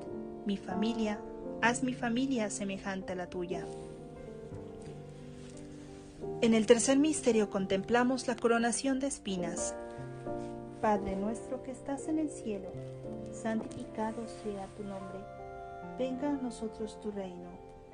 mi 0.47 0.57
familia, 0.57 1.21
haz 1.61 1.83
mi 1.83 1.93
familia 1.93 2.49
semejante 2.51 3.13
a 3.13 3.17
la 3.17 3.29
tuya. 3.29 3.67
En 6.41 6.55
el 6.55 6.67
tercer 6.67 6.99
misterio 6.99 7.51
contemplamos 7.51 8.27
la 8.27 8.37
coronación 8.37 9.01
de 9.01 9.09
espinas. 9.09 9.75
Padre 10.81 11.17
nuestro 11.17 11.63
que 11.63 11.73
estás 11.73 12.09
en 12.09 12.19
el 12.19 12.31
cielo, 12.31 12.71
santificado 13.33 14.27
sea 14.43 14.67
tu 14.77 14.85
nombre. 14.85 15.19
Venga 15.99 16.31
a 16.31 16.41
nosotros 16.41 17.01
tu 17.01 17.11
reino. 17.11 17.48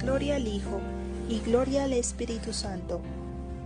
gloria 0.00 0.36
al 0.36 0.48
Hijo, 0.48 0.80
y 1.28 1.40
gloria 1.40 1.84
al 1.84 1.92
Espíritu 1.92 2.52
Santo, 2.52 3.00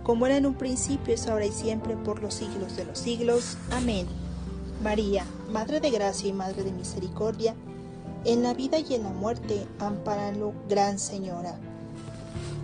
como 0.03 0.27
era 0.27 0.37
en 0.37 0.45
un 0.45 0.53
principio, 0.53 1.13
es 1.15 1.27
ahora 1.27 1.45
y 1.45 1.51
siempre, 1.51 1.95
por 1.95 2.21
los 2.21 2.35
siglos 2.35 2.75
de 2.75 2.85
los 2.85 2.99
siglos. 2.99 3.57
Amén. 3.71 4.05
María, 4.83 5.25
Madre 5.49 5.79
de 5.79 5.89
Gracia 5.89 6.29
y 6.29 6.33
Madre 6.33 6.63
de 6.63 6.71
Misericordia, 6.71 7.55
en 8.23 8.43
la 8.43 8.53
vida 8.53 8.77
y 8.77 8.93
en 8.93 9.03
la 9.03 9.09
muerte, 9.09 9.65
ampáralo, 9.79 10.53
Gran 10.69 10.99
Señora. 10.99 11.57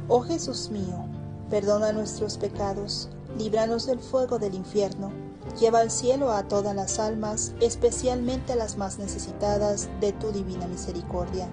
Oh 0.08 0.22
Jesús 0.22 0.70
mío, 0.70 1.06
perdona 1.50 1.94
nuestros 1.94 2.38
pecados, 2.38 3.10
líbranos 3.40 3.88
del 3.88 4.00
fuego 4.00 4.38
del 4.38 4.54
infierno, 4.54 5.12
lleva 5.60 5.80
al 5.80 5.90
cielo 5.90 6.32
a 6.32 6.44
todas 6.44 6.76
las 6.76 7.00
almas, 7.00 7.54
especialmente 7.60 8.54
a 8.54 8.58
las 8.58 8.78
más 8.78 9.00
necesitadas 9.00 9.90
de 10.00 10.12
tu 10.12 10.32
divina 10.32 10.68
misericordia. 10.68 11.50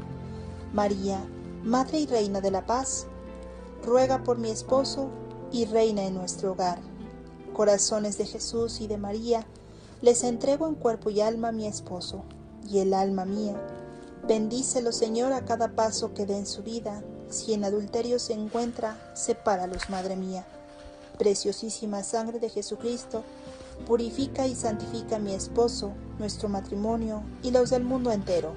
María, 0.75 1.19
Madre 1.65 1.99
y 1.99 2.07
Reina 2.07 2.41
de 2.41 2.53
la 2.53 2.67
Paz, 2.67 3.07
ruega 3.85 4.23
por 4.23 4.39
mi 4.39 4.49
esposo 4.49 5.11
y 5.51 5.65
reina 5.65 6.05
en 6.05 6.15
nuestro 6.15 6.53
hogar. 6.53 6.79
Corazones 7.53 8.17
de 8.17 8.27
Jesús 8.27 8.81
y 8.81 8.87
de 8.87 8.97
María, 8.97 9.45
les 10.01 10.23
entrego 10.23 10.69
en 10.69 10.77
cuerpo 10.77 11.11
y 11.11 11.21
alma 11.21 11.49
a 11.49 11.53
mi 11.53 11.67
esposo 11.67 12.23
y 12.71 12.79
el 12.79 12.95
alma 12.95 13.25
mía. 13.25 13.57
Bendícelo, 14.27 14.93
Señor, 14.93 15.33
a 15.33 15.45
cada 15.45 15.75
paso 15.75 16.15
que 16.15 16.27
dé 16.27 16.37
en 16.37 16.47
su 16.47 16.63
vida. 16.63 17.03
Si 17.29 17.55
en 17.55 17.65
adulterio 17.65 18.21
se 18.21 18.35
encuentra, 18.35 18.97
sepáralos, 19.15 19.91
Madre 19.91 20.15
mía. 20.15 20.47
Preciosísima 21.19 22.05
sangre 22.05 22.39
de 22.39 22.51
Jesucristo, 22.51 23.25
purifica 23.87 24.47
y 24.47 24.55
santifica 24.55 25.17
a 25.17 25.19
mi 25.21 25.35
esposo, 25.35 25.93
nuestro 26.21 26.49
matrimonio 26.49 27.23
y 27.43 27.51
los 27.51 27.71
del 27.71 27.83
mundo 27.83 28.13
entero. 28.13 28.55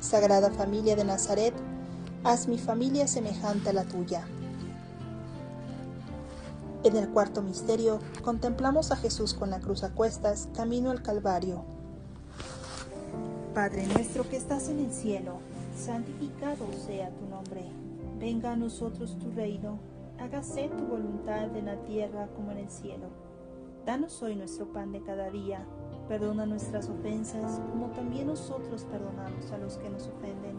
Sagrada 0.00 0.50
familia 0.50 0.94
de 0.94 1.04
Nazaret, 1.04 1.54
haz 2.24 2.48
mi 2.48 2.56
familia 2.56 3.06
semejante 3.06 3.68
a 3.68 3.72
la 3.74 3.84
tuya. 3.84 4.26
En 6.82 6.96
el 6.96 7.08
cuarto 7.10 7.42
misterio, 7.42 8.00
contemplamos 8.22 8.90
a 8.90 8.96
Jesús 8.96 9.34
con 9.34 9.50
la 9.50 9.60
cruz 9.60 9.84
a 9.84 9.92
cuestas, 9.92 10.48
camino 10.54 10.90
al 10.90 11.02
Calvario. 11.02 11.64
Padre 13.54 13.86
nuestro 13.86 14.28
que 14.28 14.36
estás 14.36 14.68
en 14.68 14.80
el 14.80 14.92
cielo, 14.92 15.38
santificado 15.76 16.66
sea 16.86 17.10
tu 17.10 17.26
nombre. 17.26 17.62
Venga 18.18 18.52
a 18.52 18.56
nosotros 18.56 19.18
tu 19.18 19.30
reino, 19.30 19.78
hágase 20.18 20.68
tu 20.68 20.84
voluntad 20.86 21.54
en 21.56 21.66
la 21.66 21.76
tierra 21.84 22.28
como 22.34 22.52
en 22.52 22.58
el 22.58 22.70
cielo. 22.70 23.08
Danos 23.84 24.22
hoy 24.22 24.34
nuestro 24.34 24.72
pan 24.72 24.92
de 24.92 25.02
cada 25.02 25.30
día, 25.30 25.66
perdona 26.08 26.46
nuestras 26.46 26.88
ofensas 26.88 27.60
como 27.70 27.88
también 27.88 28.26
nosotros 28.26 28.84
perdonamos 28.90 29.50
a 29.52 29.58
los 29.58 29.76
que 29.76 29.90
nos 29.90 30.06
ofenden. 30.08 30.58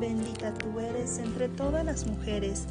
bendita 0.00 0.54
tú 0.54 0.80
eres 0.80 1.18
entre 1.18 1.48
todas 1.48 1.84
las 1.84 2.06
mujeres, 2.06 2.66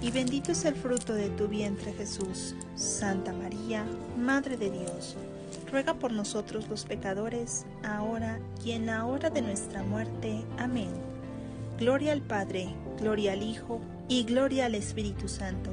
y 0.00 0.10
bendito 0.10 0.52
es 0.52 0.64
el 0.64 0.74
fruto 0.74 1.14
de 1.14 1.30
tu 1.30 1.48
vientre 1.48 1.92
Jesús. 1.92 2.54
Santa 2.74 3.32
María, 3.32 3.84
Madre 4.18 4.56
de 4.56 4.70
Dios, 4.70 5.16
ruega 5.70 5.94
por 5.94 6.12
nosotros 6.12 6.68
los 6.68 6.84
pecadores, 6.84 7.64
ahora 7.82 8.38
y 8.64 8.72
en 8.72 8.86
la 8.86 9.06
hora 9.06 9.30
de 9.30 9.42
nuestra 9.42 9.82
muerte. 9.82 10.44
Amén. 10.58 10.90
Gloria 11.78 12.12
al 12.12 12.22
Padre, 12.22 12.68
gloria 13.00 13.32
al 13.32 13.42
Hijo, 13.42 13.80
y 14.08 14.24
gloria 14.24 14.66
al 14.66 14.74
Espíritu 14.74 15.28
Santo, 15.28 15.70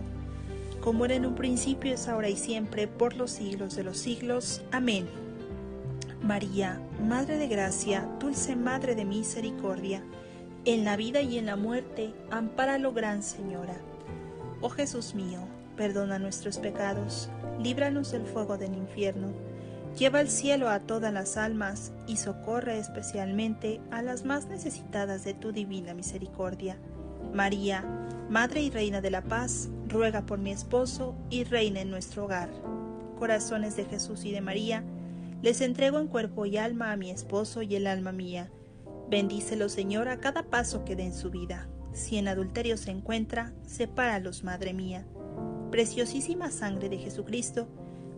como 0.81 1.05
era 1.05 1.13
en 1.13 1.27
un 1.27 1.35
principio, 1.35 1.93
es 1.93 2.07
ahora 2.07 2.29
y 2.29 2.35
siempre, 2.35 2.87
por 2.87 3.15
los 3.15 3.29
siglos 3.31 3.75
de 3.75 3.83
los 3.83 3.97
siglos. 3.97 4.61
Amén. 4.71 5.07
María, 6.23 6.81
Madre 7.07 7.37
de 7.37 7.47
Gracia, 7.47 8.07
dulce 8.19 8.55
Madre 8.55 8.95
de 8.95 9.05
Misericordia, 9.05 10.01
en 10.65 10.85
la 10.85 10.95
vida 10.95 11.21
y 11.21 11.37
en 11.37 11.47
la 11.47 11.55
muerte, 11.55 12.13
ampáralo, 12.29 12.93
Gran 12.93 13.23
Señora. 13.23 13.77
Oh 14.61 14.69
Jesús 14.69 15.15
mío, 15.15 15.39
perdona 15.75 16.19
nuestros 16.19 16.59
pecados, 16.59 17.29
líbranos 17.59 18.11
del 18.11 18.25
fuego 18.27 18.59
del 18.59 18.75
infierno, 18.75 19.33
lleva 19.97 20.19
al 20.19 20.29
cielo 20.29 20.69
a 20.69 20.81
todas 20.81 21.11
las 21.11 21.35
almas 21.35 21.91
y 22.05 22.17
socorre 22.17 22.77
especialmente 22.77 23.81
a 23.89 24.03
las 24.03 24.23
más 24.23 24.47
necesitadas 24.47 25.23
de 25.23 25.33
tu 25.33 25.51
divina 25.51 25.95
misericordia. 25.95 26.77
María, 27.33 27.83
Madre 28.29 28.61
y 28.61 28.69
Reina 28.69 29.01
de 29.01 29.09
la 29.09 29.23
Paz, 29.23 29.69
ruega 29.87 30.25
por 30.25 30.37
mi 30.37 30.51
esposo 30.51 31.15
y 31.31 31.43
reina 31.43 31.81
en 31.81 31.89
nuestro 31.89 32.25
hogar. 32.25 32.49
Corazones 33.17 33.75
de 33.75 33.85
Jesús 33.85 34.25
y 34.25 34.31
de 34.31 34.41
María, 34.41 34.83
les 35.41 35.61
entrego 35.61 35.99
en 35.99 36.07
cuerpo 36.07 36.45
y 36.45 36.57
alma 36.57 36.91
a 36.91 36.97
mi 36.97 37.09
esposo 37.09 37.63
y 37.63 37.75
el 37.75 37.87
alma 37.87 38.11
mía. 38.11 38.51
Bendícelo, 39.11 39.67
Señor, 39.67 40.07
a 40.07 40.21
cada 40.21 40.43
paso 40.43 40.85
que 40.85 40.95
dé 40.95 41.03
en 41.03 41.13
su 41.13 41.31
vida. 41.31 41.67
Si 41.91 42.17
en 42.17 42.29
adulterio 42.29 42.77
se 42.77 42.91
encuentra, 42.91 43.51
sepáralos, 43.67 44.45
Madre 44.45 44.73
mía. 44.73 45.05
Preciosísima 45.69 46.49
sangre 46.49 46.87
de 46.87 46.97
Jesucristo, 46.97 47.67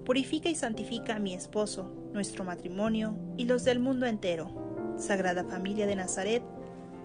purifica 0.05 0.49
y 0.49 0.55
santifica 0.55 1.15
a 1.15 1.19
mi 1.19 1.33
esposo, 1.33 1.91
nuestro 2.13 2.43
matrimonio 2.43 3.15
y 3.37 3.45
los 3.45 3.63
del 3.63 3.79
mundo 3.79 4.05
entero. 4.05 4.93
Sagrada 4.99 5.43
familia 5.43 5.87
de 5.87 5.95
Nazaret, 5.95 6.43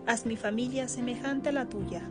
haz 0.07 0.27
mi 0.27 0.37
familia 0.37 0.87
semejante 0.87 1.49
a 1.49 1.53
la 1.53 1.67
tuya. 1.67 2.03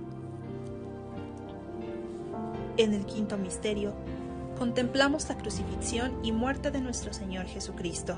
En 2.77 2.95
el 2.95 3.05
quinto 3.05 3.37
misterio, 3.37 3.93
contemplamos 4.57 5.29
la 5.29 5.37
crucifixión 5.37 6.17
y 6.23 6.31
muerte 6.31 6.71
de 6.71 6.81
nuestro 6.81 7.13
Señor 7.13 7.45
Jesucristo. 7.45 8.17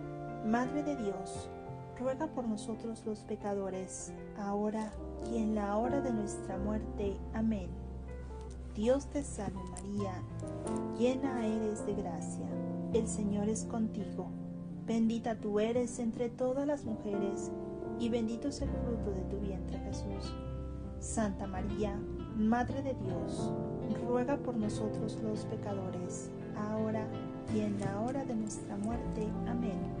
Madre 0.45 0.81
de 0.81 0.95
Dios, 0.95 1.49
ruega 1.99 2.25
por 2.27 2.47
nosotros 2.47 3.05
los 3.05 3.19
pecadores, 3.19 4.11
ahora 4.39 4.91
y 5.31 5.37
en 5.37 5.53
la 5.53 5.77
hora 5.77 6.01
de 6.01 6.11
nuestra 6.11 6.57
muerte. 6.57 7.15
Amén. 7.33 7.69
Dios 8.75 9.05
te 9.07 9.23
salve 9.23 9.61
María, 9.69 10.13
llena 10.97 11.45
eres 11.45 11.85
de 11.85 11.93
gracia, 11.93 12.47
el 12.93 13.07
Señor 13.07 13.49
es 13.49 13.65
contigo. 13.65 14.31
Bendita 14.87 15.35
tú 15.35 15.59
eres 15.59 15.99
entre 15.99 16.29
todas 16.29 16.65
las 16.65 16.85
mujeres, 16.85 17.51
y 17.99 18.09
bendito 18.09 18.47
es 18.47 18.61
el 18.61 18.69
fruto 18.69 19.11
de 19.11 19.21
tu 19.25 19.37
vientre 19.39 19.77
Jesús. 19.79 20.33
Santa 20.99 21.45
María, 21.45 21.95
Madre 22.35 22.81
de 22.81 22.95
Dios, 22.95 23.51
ruega 24.07 24.37
por 24.37 24.55
nosotros 24.55 25.19
los 25.21 25.45
pecadores, 25.45 26.31
ahora 26.55 27.05
y 27.53 27.59
en 27.59 27.79
la 27.79 28.01
hora 28.01 28.25
de 28.25 28.35
nuestra 28.35 28.75
muerte. 28.77 29.27
Amén. 29.47 30.00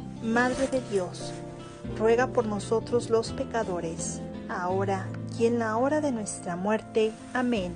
Madre 0.23 0.67
de 0.67 0.81
Dios, 0.91 1.33
ruega 1.97 2.27
por 2.27 2.45
nosotros 2.45 3.09
los 3.09 3.31
pecadores, 3.31 4.21
ahora 4.49 5.07
y 5.39 5.47
en 5.47 5.57
la 5.57 5.77
hora 5.77 5.99
de 5.99 6.11
nuestra 6.11 6.55
muerte. 6.55 7.11
Amén. 7.33 7.73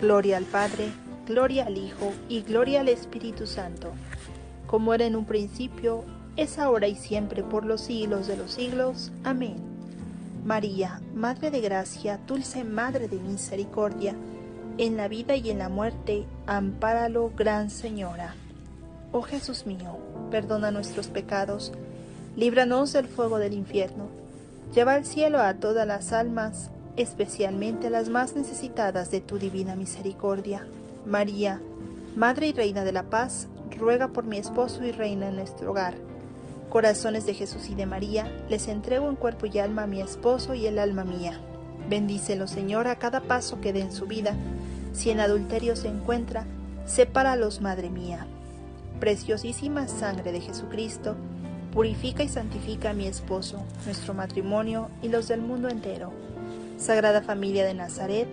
Gloria 0.00 0.36
al 0.38 0.46
Padre, 0.46 0.88
gloria 1.28 1.66
al 1.66 1.78
Hijo 1.78 2.12
y 2.28 2.42
gloria 2.42 2.80
al 2.80 2.88
Espíritu 2.88 3.46
Santo, 3.46 3.92
como 4.66 4.94
era 4.94 5.04
en 5.04 5.14
un 5.14 5.24
principio, 5.24 6.04
es 6.36 6.58
ahora 6.58 6.88
y 6.88 6.96
siempre, 6.96 7.44
por 7.44 7.64
los 7.64 7.82
siglos 7.82 8.26
de 8.26 8.36
los 8.36 8.50
siglos. 8.50 9.12
Amén. 9.22 9.58
María, 10.44 11.00
Madre 11.14 11.52
de 11.52 11.60
Gracia, 11.60 12.18
dulce 12.26 12.64
Madre 12.64 13.06
de 13.06 13.20
Misericordia, 13.20 14.16
en 14.76 14.96
la 14.96 15.06
vida 15.06 15.36
y 15.36 15.50
en 15.50 15.58
la 15.58 15.68
muerte, 15.68 16.26
ampáralo, 16.48 17.30
Gran 17.36 17.70
Señora. 17.70 18.34
Oh 19.12 19.22
Jesús 19.22 19.66
mío, 19.66 19.98
perdona 20.30 20.70
nuestros 20.70 21.08
pecados, 21.08 21.72
líbranos 22.34 22.92
del 22.92 23.06
fuego 23.06 23.38
del 23.38 23.52
infierno, 23.52 24.08
lleva 24.74 24.94
al 24.94 25.04
cielo 25.04 25.38
a 25.40 25.54
todas 25.54 25.86
las 25.86 26.12
almas, 26.12 26.70
especialmente 26.96 27.86
a 27.86 27.90
las 27.90 28.08
más 28.08 28.34
necesitadas 28.34 29.10
de 29.10 29.20
tu 29.20 29.38
divina 29.38 29.76
misericordia. 29.76 30.66
María, 31.06 31.60
Madre 32.16 32.48
y 32.48 32.52
Reina 32.52 32.84
de 32.84 32.92
la 32.92 33.04
Paz, 33.04 33.48
ruega 33.78 34.08
por 34.08 34.24
mi 34.24 34.38
esposo 34.38 34.84
y 34.84 34.92
reina 34.92 35.28
en 35.28 35.36
nuestro 35.36 35.70
hogar 35.70 35.94
Corazones 36.72 37.26
de 37.26 37.34
Jesús 37.34 37.68
y 37.68 37.74
de 37.74 37.84
María, 37.84 38.32
les 38.48 38.66
entrego 38.66 39.10
en 39.10 39.16
cuerpo 39.16 39.44
y 39.44 39.58
alma 39.58 39.82
a 39.82 39.86
mi 39.86 40.00
esposo 40.00 40.54
y 40.54 40.66
el 40.66 40.78
alma 40.78 41.04
mía. 41.04 41.38
Bendícelo, 41.90 42.48
Señor, 42.48 42.88
a 42.88 42.96
cada 42.96 43.20
paso 43.20 43.60
que 43.60 43.74
dé 43.74 43.82
en 43.82 43.92
su 43.92 44.06
vida. 44.06 44.34
Si 44.94 45.10
en 45.10 45.20
adulterio 45.20 45.76
se 45.76 45.88
encuentra, 45.88 46.46
sepáralos, 46.86 47.60
Madre 47.60 47.90
mía. 47.90 48.26
Preciosísima 49.02 49.88
sangre 49.88 50.30
de 50.30 50.40
Jesucristo, 50.40 51.16
purifica 51.72 52.22
y 52.22 52.28
santifica 52.28 52.90
a 52.90 52.92
mi 52.92 53.08
esposo, 53.08 53.60
nuestro 53.84 54.14
matrimonio 54.14 54.90
y 55.02 55.08
los 55.08 55.26
del 55.26 55.40
mundo 55.40 55.68
entero. 55.68 56.12
Sagrada 56.78 57.20
familia 57.20 57.66
de 57.66 57.74
Nazaret, 57.74 58.28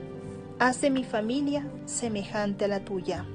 haz 0.59 0.80
de 0.82 0.91
mi 0.91 1.03
familia 1.03 1.65
semejante 1.88 2.65
a 2.65 2.67
la 2.67 2.82
tuya. 2.82 3.26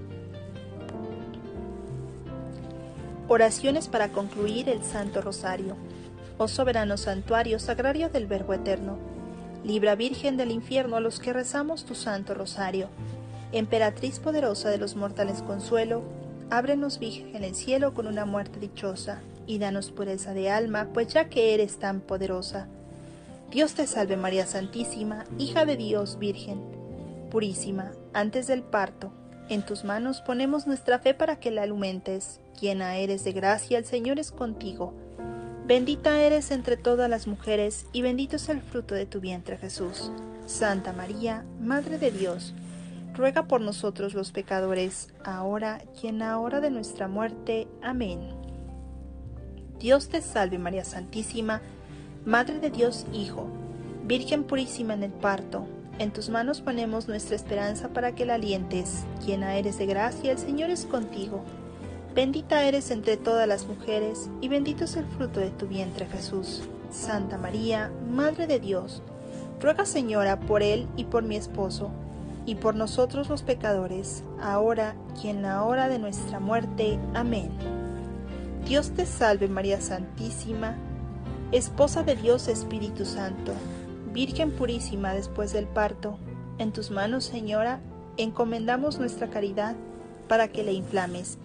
Oraciones 3.27 3.89
para 3.89 4.11
concluir 4.11 4.69
el 4.69 4.85
Santo 4.85 5.21
Rosario. 5.21 5.75
Oh 6.39 6.47
soberano 6.47 6.97
santuario, 6.97 7.59
sagrario 7.59 8.11
del 8.11 8.29
Verbo 8.29 8.55
Eterno, 8.55 8.97
libra 9.65 9.97
Virgen 9.97 10.37
del 10.37 10.53
infierno 10.53 10.95
a 10.95 11.01
los 11.01 11.19
que 11.19 11.33
rezamos 11.33 11.85
tu 11.85 11.97
Santo 11.97 12.33
Rosario. 12.35 12.91
Emperatriz 13.51 14.21
poderosa 14.21 14.71
de 14.71 14.79
los 14.79 14.95
mortales 14.95 15.43
consuelo, 15.43 16.05
ábrenos 16.51 16.99
Virgen 16.99 17.45
el 17.45 17.55
cielo 17.55 17.95
con 17.95 18.07
una 18.07 18.25
muerte 18.25 18.61
dichosa, 18.61 19.21
y 19.47 19.59
danos 19.59 19.91
pureza 19.91 20.33
de 20.33 20.51
alma, 20.51 20.89
pues 20.93 21.09
ya 21.09 21.29
que 21.29 21.55
eres 21.55 21.79
tan 21.79 22.01
poderosa. 22.01 22.67
Dios 23.51 23.75
te 23.75 23.87
salve 23.87 24.17
María 24.17 24.47
Santísima, 24.47 25.25
hija 25.39 25.65
de 25.65 25.77
Dios 25.77 26.19
Virgen, 26.19 26.63
purísima, 27.31 27.93
antes 28.13 28.47
del 28.47 28.63
parto 28.63 29.13
en 29.49 29.63
tus 29.63 29.85
manos 29.85 30.23
ponemos 30.23 30.67
nuestra 30.67 30.99
fe 30.99 31.13
para 31.13 31.37
que 31.37 31.51
la 31.51 31.63
alumentes. 31.63 32.41
Llena 32.61 32.97
eres 32.97 33.25
de 33.25 33.33
gracia, 33.33 33.77
el 33.79 33.85
Señor 33.85 34.19
es 34.19 34.31
contigo. 34.33 34.95
Bendita 35.67 36.21
eres 36.23 36.51
entre 36.51 36.77
todas 36.77 37.11
las 37.11 37.27
mujeres, 37.27 37.87
y 37.93 38.03
bendito 38.03 38.37
es 38.37 38.49
el 38.49 38.61
fruto 38.63 38.95
de 38.95 39.07
tu 39.07 39.21
vientre 39.21 39.59
Jesús. 39.59 40.11
Santa 40.47 40.93
María, 40.93 41.45
Madre 41.61 41.99
de 41.99 42.11
Dios, 42.11 42.55
ruega 43.15 43.47
por 43.47 43.61
nosotros 43.61 44.15
los 44.15 44.33
pecadores, 44.33 45.15
ahora 45.25 45.83
y 46.03 46.09
en 46.09 46.19
la 46.19 46.39
hora 46.39 46.61
de 46.61 46.71
nuestra 46.71 47.09
muerte. 47.09 47.69
Amén. 47.83 48.21
Dios 49.79 50.09
te 50.09 50.21
salve 50.21 50.59
María 50.59 50.85
Santísima, 50.85 51.63
Madre 52.25 52.59
de 52.59 52.71
Dios 52.71 53.07
Hijo, 53.13 53.49
Virgen 54.05 54.45
purísima 54.45 54.95
en 54.95 55.03
el 55.03 55.13
parto 55.13 55.67
en 55.99 56.13
tus 56.13 56.29
manos 56.29 56.61
ponemos 56.61 57.07
nuestra 57.07 57.37
esperanza 57.37 57.91
para 57.91 58.17
que 58.17 58.27
la 58.27 58.35
alientes. 58.35 59.05
Llena 59.25 59.57
eres 59.57 59.79
de 59.79 59.87
gracia, 59.87 60.33
el 60.33 60.39
Señor 60.39 60.71
es 60.71 60.87
contigo. 60.87 61.45
Bendita 62.15 62.65
eres 62.65 62.91
entre 62.91 63.17
todas 63.17 63.47
las 63.47 63.67
mujeres, 63.67 64.29
y 64.41 64.49
bendito 64.49 64.85
es 64.85 64.97
el 64.97 65.07
fruto 65.07 65.39
de 65.39 65.51
tu 65.51 65.69
vientre 65.69 66.07
Jesús. 66.07 66.63
Santa 66.91 67.39
María, 67.39 67.93
Madre 68.11 68.49
de 68.49 68.59
Dios, 68.59 69.03
ruega 69.61 69.87
Señora 69.87 70.41
por 70.41 70.63
él 70.63 70.89
y 70.97 71.05
por 71.05 71.23
mi 71.23 71.37
esposo, 71.37 71.93
y 72.47 72.57
por 72.57 72.75
nosotros 72.75 73.29
los 73.29 73.43
pecadores, 73.43 74.25
ahora 74.41 74.97
y 75.23 75.29
en 75.29 75.43
la 75.43 75.65
hora 75.65 75.89
de 75.89 75.99
nuestra 75.99 76.41
muerte. 76.41 76.99
Amén. 77.15 77.51
Dios 78.67 78.91
te 78.91 79.07
salve 79.07 79.49
María 79.49 79.81
Santísima, 79.81 80.77
Esposa 81.53 82.03
de 82.03 82.17
Dios 82.17 82.49
Espíritu 82.49 83.05
Santo 83.05 83.53
Virgen 84.15 84.53
purísima 84.53 85.13
después 85.13 85.53
del 85.53 85.67
parto, 85.67 86.19
en 86.59 86.71
tus 86.71 86.93
manos, 86.93 87.25
Señora, 87.25 87.81
encomendamos 88.17 89.01
nuestra 89.01 89.29
caridad 89.29 89.75
para 90.29 90.47
que 90.47 90.63
la 90.63 90.71
inflames 90.71 91.37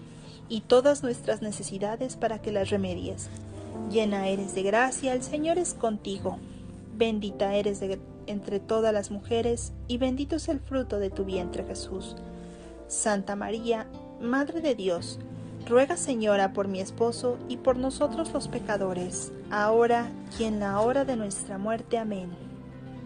y 0.50 0.62
todas 0.62 1.02
nuestras 1.02 1.41
necesidades 1.41 2.16
para 2.16 2.43
que 2.43 2.52
las 2.52 2.70
remedies. 2.70 3.28
Llena 3.89 4.28
eres 4.28 4.54
de 4.54 4.62
gracia, 4.62 5.14
el 5.14 5.24
Señor 5.24 5.58
es 5.58 5.74
contigo. 5.74 6.38
Bendita 6.95 7.56
eres 7.56 7.80
entre 8.30 8.60
todas 8.60 8.94
las 8.94 9.12
mujeres 9.12 9.74
y 9.88 9.98
bendito 9.98 10.36
es 10.38 10.48
el 10.48 10.60
fruto 10.60 11.00
de 11.00 11.10
tu 11.10 11.26
vientre 11.26 11.66
Jesús. 11.66 12.16
Santa 12.88 13.36
María, 13.36 13.88
Madre 14.22 14.62
de 14.62 14.76
Dios, 14.76 15.20
ruega 15.68 15.98
Señora 15.98 16.54
por 16.54 16.68
mi 16.68 16.80
esposo 16.80 17.38
y 17.48 17.58
por 17.58 17.78
nosotros 17.78 18.32
los 18.34 18.48
pecadores, 18.48 19.32
ahora 19.50 20.12
y 20.40 20.44
en 20.44 20.60
la 20.60 20.80
hora 20.80 21.06
de 21.06 21.16
nuestra 21.16 21.58
muerte. 21.58 21.98
Amén. 21.98 22.30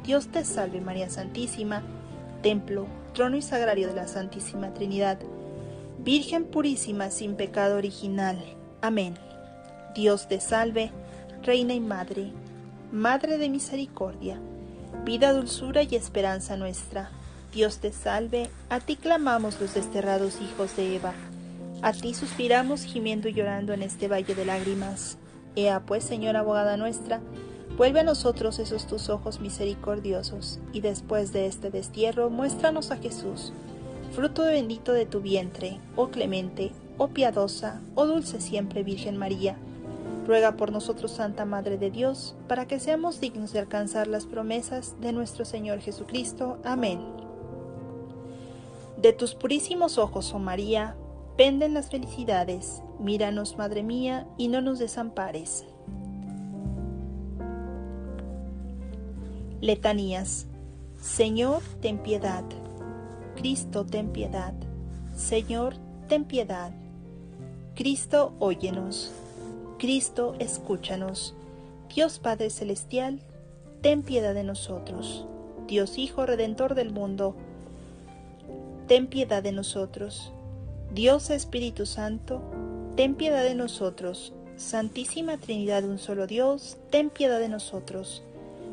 Dios 0.04 0.28
te 0.28 0.44
salve 0.44 0.82
María 0.82 1.10
Santísima, 1.10 1.82
templo, 2.42 2.86
trono 3.14 3.38
y 3.38 3.42
sagrario 3.42 3.88
de 3.88 3.96
la 3.96 4.08
Santísima 4.08 4.74
Trinidad, 4.74 5.20
Virgen 6.00 6.44
purísima 6.44 7.10
sin 7.12 7.36
pecado 7.36 7.78
original. 7.78 8.38
Amén. 8.82 9.16
Dios 9.96 10.28
te 10.28 10.42
salve, 10.42 10.92
Reina 11.44 11.74
y 11.74 11.80
Madre, 11.80 12.34
Madre 12.92 13.38
de 13.38 13.48
misericordia, 13.48 14.38
vida, 15.04 15.34
dulzura 15.34 15.84
y 15.84 15.96
esperanza 15.96 16.58
nuestra. 16.58 17.10
Dios 17.54 17.78
te 17.78 17.92
salve, 17.92 18.50
a 18.70 18.80
ti 18.80 18.96
clamamos 18.96 19.60
los 19.60 19.74
desterrados 19.74 20.42
hijos 20.42 20.76
de 20.76 20.96
Eva, 20.96 21.14
a 21.82 21.94
ti 21.94 22.14
suspiramos 22.14 22.84
gimiendo 22.84 23.28
y 23.28 23.34
llorando 23.34 23.74
en 23.74 23.84
este 23.84 24.08
valle 24.08 24.34
de 24.34 24.46
lágrimas. 24.46 25.18
Ea 25.56 25.82
pues, 25.82 26.04
Señora 26.04 26.40
abogada 26.40 26.78
nuestra, 26.78 27.22
Vuelve 27.78 28.02
a 28.02 28.04
nosotros 28.04 28.60
esos 28.60 28.86
tus 28.86 29.10
ojos 29.10 29.40
misericordiosos, 29.40 30.60
y 30.74 30.82
después 30.82 31.34
de 31.34 31.48
este 31.48 31.72
destierro 31.72 32.30
muéstranos 32.30 32.92
a 32.92 32.98
Jesús, 32.98 33.52
fruto 34.12 34.44
bendito 34.44 34.94
de 34.94 35.08
tu 35.08 35.22
vientre, 35.22 35.80
oh 35.96 36.10
clemente, 36.10 36.72
oh 37.00 37.08
piadosa, 37.08 37.82
oh 37.96 38.06
dulce 38.06 38.42
siempre 38.42 38.84
Virgen 38.84 39.18
María. 39.18 39.58
Ruega 40.26 40.56
por 40.56 40.72
nosotros, 40.72 41.12
Santa 41.12 41.44
Madre 41.44 41.78
de 41.78 41.92
Dios, 41.92 42.36
para 42.48 42.66
que 42.66 42.80
seamos 42.80 43.20
dignos 43.20 43.52
de 43.52 43.60
alcanzar 43.60 44.08
las 44.08 44.26
promesas 44.26 44.96
de 45.02 45.12
nuestro 45.12 45.44
Señor 45.44 45.80
Jesucristo. 45.80 46.60
Amén. 46.64 47.02
De 48.98 49.12
tus 49.12 49.36
purísimos 49.36 49.98
ojos, 49.98 50.34
oh 50.34 50.40
María, 50.40 50.96
penden 51.36 51.74
las 51.74 51.90
felicidades. 51.90 52.82
Míranos, 53.00 53.58
Madre 53.58 53.84
mía, 53.84 54.28
y 54.38 54.48
no 54.48 54.62
nos 54.62 54.80
desampares. 54.80 55.66
Letanías. 59.60 60.48
Señor, 61.02 61.62
ten 61.82 61.98
piedad. 61.98 62.46
Cristo, 63.36 63.86
ten 63.86 64.14
piedad. 64.14 64.54
Señor, 65.14 65.76
ten 66.08 66.24
piedad. 66.24 66.72
Cristo, 67.76 68.34
óyenos. 68.40 69.23
Cristo, 69.84 70.34
escúchanos. 70.40 71.36
Dios 71.94 72.18
Padre 72.18 72.50
Celestial, 72.50 73.20
ten 73.82 74.02
piedad 74.02 74.34
de 74.34 74.46
nosotros. 74.46 75.26
Dios 75.68 75.98
Hijo 75.98 76.26
Redentor 76.26 76.74
del 76.74 76.94
mundo, 76.94 77.36
ten 78.88 79.08
piedad 79.08 79.44
de 79.44 79.52
nosotros. 79.52 80.32
Dios 80.94 81.30
Espíritu 81.30 81.86
Santo, 81.86 82.42
ten 82.96 83.16
piedad 83.16 83.44
de 83.44 83.56
nosotros. 83.56 84.32
Santísima 84.56 85.36
Trinidad 85.36 85.84
de 85.84 85.90
un 85.90 86.00
solo 86.00 86.28
Dios, 86.28 86.78
ten 86.90 87.10
piedad 87.10 87.42
de 87.42 87.50
nosotros. 87.50 88.24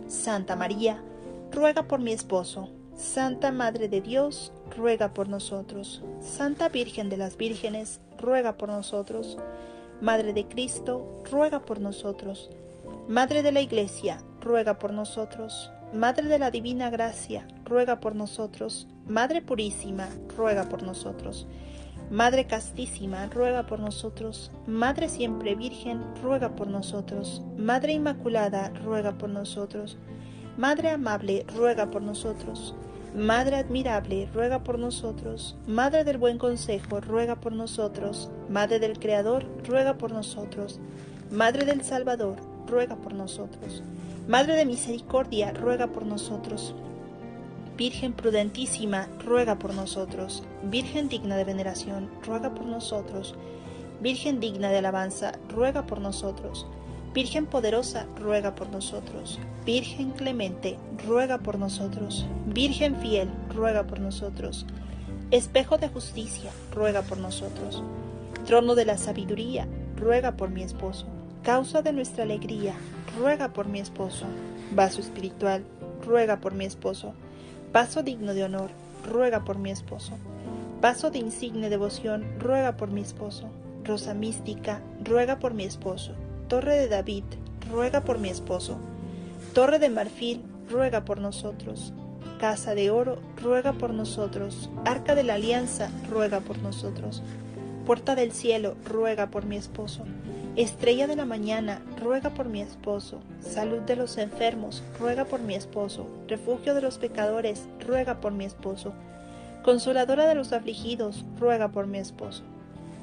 Santa 0.07 0.55
María, 0.55 1.03
ruega 1.51 1.89
por 1.89 1.99
mi 1.99 2.13
esposo. 2.13 2.69
Santa 2.97 3.51
Madre 3.51 3.89
de 3.89 4.01
Dios, 4.01 4.53
ruega 4.77 5.13
por 5.13 5.29
nosotros. 5.29 6.05
Santa 6.21 6.69
Virgen 6.69 7.09
de 7.09 7.17
las 7.17 7.37
Vírgenes, 7.37 7.99
ruega 8.17 8.57
por 8.57 8.69
nosotros. 8.69 9.39
Madre 10.01 10.33
de 10.33 10.47
Cristo, 10.47 11.23
ruega 11.31 11.61
por 11.61 11.79
nosotros. 11.79 12.49
Madre 13.07 13.43
de 13.43 13.53
la 13.53 13.61
Iglesia, 13.61 14.23
ruega 14.41 14.79
por 14.79 14.95
nosotros. 14.95 15.71
Madre 15.93 16.27
de 16.27 16.39
la 16.39 16.51
Divina 16.51 16.89
Gracia, 16.89 17.47
ruega 17.67 18.01
por 18.01 18.15
nosotros. 18.15 18.89
Madre 19.07 19.43
Purísima, 19.43 20.09
ruega 20.37 20.71
por 20.71 20.83
nosotros. 20.83 21.47
Madre 22.11 22.47
Castísima, 22.47 23.27
ruega 23.27 23.67
por 23.67 23.79
nosotros. 23.79 24.51
Madre 24.67 25.11
Siempre 25.11 25.55
Virgen, 25.55 26.03
ruega 26.23 26.57
por 26.57 26.69
nosotros. 26.69 27.43
Madre 27.59 27.93
Inmaculada, 27.93 28.71
ruega 28.83 29.19
por 29.19 29.29
nosotros. 29.29 29.99
Madre 30.57 30.91
Amable, 30.91 31.45
ruega 31.55 31.91
por 31.91 32.01
nosotros. 32.01 32.75
Madre 33.15 33.57
admirable, 33.57 34.29
ruega 34.33 34.63
por 34.63 34.79
nosotros. 34.79 35.57
Madre 35.67 36.05
del 36.05 36.17
buen 36.17 36.39
consejo, 36.39 37.01
ruega 37.01 37.35
por 37.35 37.53
nosotros. 37.53 38.31
Madre 38.49 38.79
del 38.79 39.01
Creador, 39.01 39.47
ruega 39.67 39.95
por 39.99 40.13
nosotros. 40.13 40.79
Madre 41.29 41.65
del 41.65 41.83
Salvador, 41.83 42.37
ruega 42.69 42.95
por 42.95 43.13
nosotros. 43.13 43.83
Madre 44.29 44.55
de 44.55 44.65
misericordia, 44.65 45.53
ruega 45.53 45.89
por 45.89 46.07
nosotros. 46.07 46.73
Virgen 47.77 48.13
prudentísima, 48.13 49.09
ruega 49.25 49.59
por 49.59 49.75
nosotros. 49.75 50.45
Virgen 50.63 51.09
digna 51.09 51.37
de 51.37 51.45
veneración, 51.45 52.09
ruega 52.25 52.55
por 52.55 52.67
nosotros. 52.67 53.35
Virgen 54.01 54.39
digna 54.39 54.71
de 54.71 54.79
alabanza, 54.79 55.33
ruega 55.49 55.85
por 55.85 56.01
nosotros. 56.01 56.65
Virgen 57.13 57.47
poderosa, 57.47 58.07
ruega 58.21 58.55
por 58.55 58.69
nosotros. 58.69 59.41
Virgen 59.67 60.13
clemente, 60.13 60.79
ruega 61.05 61.39
por 61.39 61.59
nosotros. 61.59 62.25
Virgen 62.47 62.95
fiel, 63.01 63.29
ruega 63.53 63.83
por 63.83 63.99
nosotros. 63.99 64.65
Espejo 65.33 65.77
de 65.77 65.89
justicia, 65.89 66.53
ruega 66.73 67.03
por 67.03 67.19
nosotros. 67.19 67.83
Trono 68.47 68.77
de 68.77 68.85
la 68.85 68.97
sabiduría, 68.97 69.67
ruega 69.97 70.37
por 70.37 70.51
mi 70.51 70.63
esposo. 70.63 71.07
Causa 71.43 71.83
de 71.83 71.93
nuestra 71.93 72.23
alegría, 72.23 72.75
ruega 73.19 73.49
por 73.49 73.67
mi 73.67 73.81
esposo. 73.81 74.27
Vaso 74.73 75.01
espiritual, 75.01 75.65
ruega 76.07 76.41
por 76.41 76.55
mi 76.55 76.65
esposo. 76.65 77.15
Vaso 77.73 78.05
digno 78.05 78.35
de 78.35 78.45
honor, 78.45 78.71
ruega 79.05 79.45
por 79.45 79.59
mi 79.59 79.73
esposo. 79.73 80.13
Vaso 80.81 81.11
de 81.11 81.19
insigne 81.19 81.71
devoción, 81.71 82.25
ruega 82.39 82.77
por 82.77 82.89
mi 82.91 83.01
esposo. 83.01 83.49
Rosa 83.85 84.15
mística, 84.15 84.81
ruega 85.03 85.41
por 85.41 85.55
mi 85.55 85.65
esposo. 85.65 86.15
Torre 86.51 86.81
de 86.81 86.89
David, 86.89 87.23
ruega 87.71 88.01
por 88.01 88.19
mi 88.19 88.29
esposo. 88.29 88.77
Torre 89.55 89.79
de 89.79 89.89
marfil, 89.89 90.43
ruega 90.69 91.05
por 91.05 91.21
nosotros. 91.21 91.93
Casa 92.41 92.75
de 92.75 92.91
oro, 92.91 93.21
ruega 93.41 93.73
por 93.73 93.95
nosotros. 93.95 94.69
Arca 94.85 95.15
de 95.15 95.23
la 95.23 95.35
alianza, 95.35 95.93
ruega 96.11 96.41
por 96.41 96.59
nosotros. 96.59 97.23
Puerta 97.87 98.17
del 98.17 98.33
cielo, 98.33 98.75
ruega 98.85 99.31
por 99.31 99.45
mi 99.45 99.57
esposo. 99.57 100.03
Estrella 100.57 101.07
de 101.07 101.15
la 101.15 101.25
mañana, 101.25 101.83
ruega 102.01 102.31
por 102.31 102.47
mi 102.47 102.63
esposo. 102.63 103.21
Salud 103.39 103.83
de 103.83 103.95
los 103.95 104.19
enfermos, 104.19 104.83
ruega 104.99 105.27
por 105.27 105.39
mi 105.39 105.55
esposo. 105.55 106.09
Refugio 106.27 106.75
de 106.75 106.83
los 106.83 106.99
pecadores, 106.99 107.69
ruega 107.87 108.21
por 108.21 108.33
mi 108.33 108.45
esposo. 108.45 108.93
Consoladora 109.63 110.27
de 110.27 110.35
los 110.35 110.53
afligidos, 110.53 111.25
ruega 111.39 111.69
por 111.69 111.87
mi 111.87 111.99
esposo. 111.99 112.43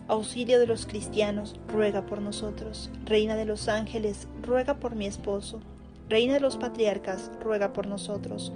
Auxilio 0.10 0.58
de 0.58 0.68
los 0.68 0.86
cristianos, 0.86 1.56
ruega 1.68 2.06
por 2.06 2.22
nosotros. 2.22 2.90
Reina 3.04 3.36
de 3.36 3.44
los 3.44 3.68
ángeles, 3.68 4.30
ruega 4.42 4.76
por 4.76 4.96
mi 4.96 5.06
esposo. 5.06 5.60
Reina 6.08 6.36
de 6.36 6.40
los 6.40 6.56
patriarcas, 6.56 7.30
ruega 7.42 7.74
por 7.74 7.88
nosotros. 7.88 8.54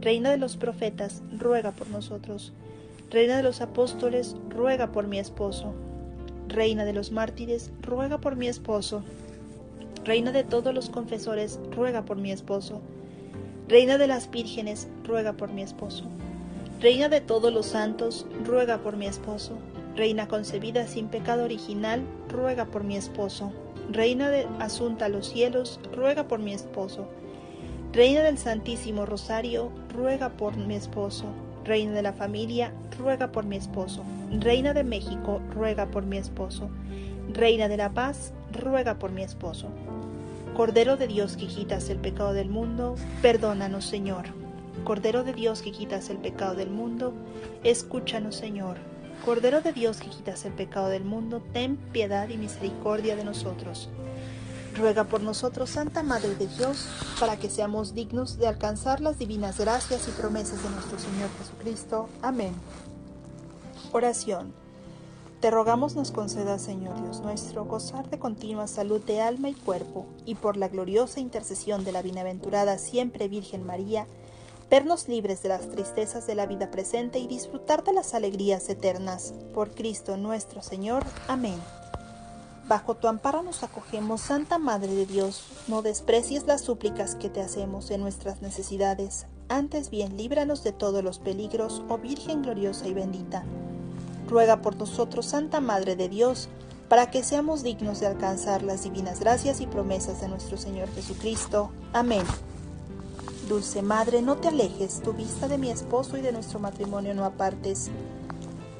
Reina 0.00 0.32
de 0.32 0.38
los 0.38 0.56
profetas, 0.56 1.22
ruega 1.38 1.70
por 1.70 1.88
nosotros. 1.88 2.52
Reina 3.12 3.36
de 3.36 3.44
los 3.44 3.60
apóstoles, 3.60 4.34
ruega 4.48 4.90
por 4.90 5.06
mi 5.06 5.20
esposo. 5.20 5.72
Reina 6.48 6.84
de 6.84 6.92
los 6.92 7.12
mártires, 7.12 7.70
ruega 7.80 8.18
por 8.18 8.34
mi 8.34 8.48
esposo. 8.48 9.04
Reina 10.04 10.32
de 10.32 10.42
todos 10.42 10.74
los 10.74 10.90
confesores, 10.90 11.60
ruega 11.76 12.04
por 12.04 12.16
mi 12.16 12.32
esposo. 12.32 12.80
Reina 13.68 13.98
de 13.98 14.08
las 14.08 14.32
vírgenes, 14.32 14.88
ruega 15.04 15.34
por 15.34 15.52
mi 15.52 15.62
esposo. 15.62 16.06
Reina 16.80 17.08
de 17.08 17.20
todos 17.20 17.52
los 17.52 17.66
santos, 17.66 18.26
ruega 18.44 18.78
por 18.78 18.96
mi 18.96 19.06
esposo. 19.06 19.58
Reina 19.98 20.28
concebida 20.28 20.86
sin 20.86 21.08
pecado 21.08 21.42
original, 21.42 22.04
ruega 22.28 22.66
por 22.66 22.84
mi 22.84 22.96
esposo. 22.96 23.50
Reina 23.90 24.30
de 24.30 24.46
asunta 24.60 25.06
a 25.06 25.08
los 25.08 25.28
cielos, 25.28 25.80
ruega 25.92 26.28
por 26.28 26.38
mi 26.38 26.52
esposo. 26.52 27.08
Reina 27.92 28.20
del 28.20 28.38
Santísimo 28.38 29.06
Rosario, 29.06 29.72
ruega 29.92 30.28
por 30.28 30.56
mi 30.56 30.76
esposo. 30.76 31.24
Reina 31.64 31.94
de 31.94 32.02
la 32.02 32.12
familia, 32.12 32.72
ruega 32.96 33.32
por 33.32 33.44
mi 33.44 33.56
esposo. 33.56 34.04
Reina 34.38 34.72
de 34.72 34.84
México, 34.84 35.40
ruega 35.52 35.86
por 35.86 36.06
mi 36.06 36.18
esposo. 36.18 36.70
Reina 37.32 37.66
de 37.66 37.76
la 37.76 37.90
paz, 37.90 38.32
ruega 38.52 39.00
por 39.00 39.10
mi 39.10 39.24
esposo. 39.24 39.66
Cordero 40.54 40.96
de 40.96 41.08
Dios 41.08 41.36
que 41.36 41.48
quitas 41.48 41.90
el 41.90 41.98
pecado 41.98 42.34
del 42.34 42.50
mundo, 42.50 42.94
perdónanos 43.20 43.84
Señor. 43.86 44.26
Cordero 44.84 45.24
de 45.24 45.32
Dios 45.32 45.60
que 45.60 45.72
quitas 45.72 46.08
el 46.08 46.18
pecado 46.18 46.54
del 46.54 46.70
mundo, 46.70 47.14
escúchanos 47.64 48.36
Señor. 48.36 48.76
Cordero 49.24 49.60
de 49.60 49.72
Dios 49.72 49.98
que 49.98 50.08
quitas 50.08 50.44
el 50.44 50.52
pecado 50.52 50.88
del 50.88 51.04
mundo, 51.04 51.42
ten 51.52 51.76
piedad 51.76 52.28
y 52.28 52.36
misericordia 52.36 53.16
de 53.16 53.24
nosotros. 53.24 53.88
Ruega 54.76 55.04
por 55.04 55.22
nosotros, 55.22 55.70
Santa 55.70 56.02
Madre 56.02 56.34
de 56.36 56.46
Dios, 56.46 56.88
para 57.18 57.36
que 57.36 57.50
seamos 57.50 57.94
dignos 57.94 58.38
de 58.38 58.46
alcanzar 58.46 59.00
las 59.00 59.18
divinas 59.18 59.58
gracias 59.58 60.08
y 60.08 60.12
promesas 60.12 60.62
de 60.62 60.70
nuestro 60.70 60.98
Señor 60.98 61.28
Jesucristo. 61.38 62.08
Amén. 62.22 62.54
Oración. 63.92 64.52
Te 65.40 65.50
rogamos 65.52 65.94
nos 65.94 66.10
conceda, 66.10 66.58
Señor 66.58 67.00
Dios 67.00 67.20
nuestro, 67.20 67.64
gozar 67.64 68.10
de 68.10 68.18
continua 68.18 68.66
salud 68.66 69.00
de 69.00 69.20
alma 69.20 69.48
y 69.48 69.54
cuerpo, 69.54 70.06
y 70.26 70.34
por 70.34 70.56
la 70.56 70.66
gloriosa 70.68 71.20
intercesión 71.20 71.84
de 71.84 71.92
la 71.92 72.02
bienaventurada 72.02 72.76
siempre 72.76 73.28
Virgen 73.28 73.64
María, 73.64 74.06
vernos 74.70 75.08
libres 75.08 75.42
de 75.42 75.48
las 75.48 75.68
tristezas 75.68 76.26
de 76.26 76.34
la 76.34 76.46
vida 76.46 76.70
presente 76.70 77.18
y 77.18 77.26
disfrutar 77.26 77.84
de 77.84 77.92
las 77.92 78.14
alegrías 78.14 78.68
eternas. 78.68 79.34
Por 79.54 79.70
Cristo 79.70 80.16
nuestro 80.16 80.62
Señor. 80.62 81.04
Amén. 81.26 81.58
Bajo 82.68 82.94
tu 82.94 83.08
amparo 83.08 83.42
nos 83.42 83.62
acogemos, 83.62 84.20
Santa 84.20 84.58
Madre 84.58 84.94
de 84.94 85.06
Dios. 85.06 85.46
No 85.68 85.80
desprecies 85.80 86.46
las 86.46 86.60
súplicas 86.60 87.14
que 87.14 87.30
te 87.30 87.40
hacemos 87.40 87.90
en 87.90 88.02
nuestras 88.02 88.42
necesidades. 88.42 89.26
Antes 89.48 89.88
bien, 89.88 90.18
líbranos 90.18 90.62
de 90.62 90.72
todos 90.72 91.02
los 91.02 91.18
peligros, 91.18 91.82
oh 91.88 91.96
Virgen 91.96 92.42
gloriosa 92.42 92.86
y 92.86 92.92
bendita. 92.92 93.44
Ruega 94.28 94.60
por 94.60 94.76
nosotros, 94.76 95.24
Santa 95.24 95.60
Madre 95.60 95.96
de 95.96 96.10
Dios, 96.10 96.50
para 96.90 97.10
que 97.10 97.22
seamos 97.22 97.62
dignos 97.62 98.00
de 98.00 98.06
alcanzar 98.06 98.62
las 98.62 98.82
divinas 98.82 99.20
gracias 99.20 99.62
y 99.62 99.66
promesas 99.66 100.20
de 100.20 100.28
nuestro 100.28 100.58
Señor 100.58 100.90
Jesucristo. 100.94 101.70
Amén. 101.94 102.24
Dulce 103.48 103.80
Madre, 103.80 104.20
no 104.20 104.36
te 104.36 104.48
alejes, 104.48 105.00
tu 105.00 105.14
vista 105.14 105.48
de 105.48 105.56
mi 105.56 105.70
esposo 105.70 106.18
y 106.18 106.20
de 106.20 106.32
nuestro 106.32 106.58
matrimonio 106.58 107.14
no 107.14 107.24
apartes. 107.24 107.90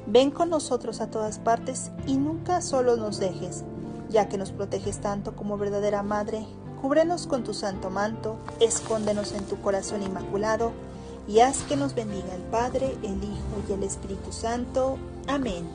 Ven 0.05 0.29
con 0.29 0.51
nosotros 0.51 1.01
a 1.01 1.09
todas 1.09 1.39
partes 1.39 1.91
y 2.05 2.17
nunca 2.17 2.61
solo 2.61 2.95
nos 2.95 3.19
dejes, 3.19 3.63
ya 4.09 4.29
que 4.29 4.37
nos 4.37 4.51
proteges 4.51 5.01
tanto 5.01 5.35
como 5.35 5.57
verdadera 5.57 6.03
Madre. 6.03 6.45
Cúbrenos 6.83 7.25
con 7.25 7.43
tu 7.43 7.55
santo 7.55 7.89
manto, 7.89 8.37
escóndenos 8.59 9.33
en 9.33 9.43
tu 9.45 9.59
corazón 9.59 10.03
inmaculado, 10.03 10.71
y 11.27 11.39
haz 11.39 11.63
que 11.63 11.75
nos 11.75 11.95
bendiga 11.95 12.33
el 12.35 12.41
Padre, 12.43 12.95
el 13.03 13.23
Hijo 13.23 13.63
y 13.67 13.73
el 13.73 13.83
Espíritu 13.83 14.31
Santo. 14.31 14.97
Amén. 15.27 15.67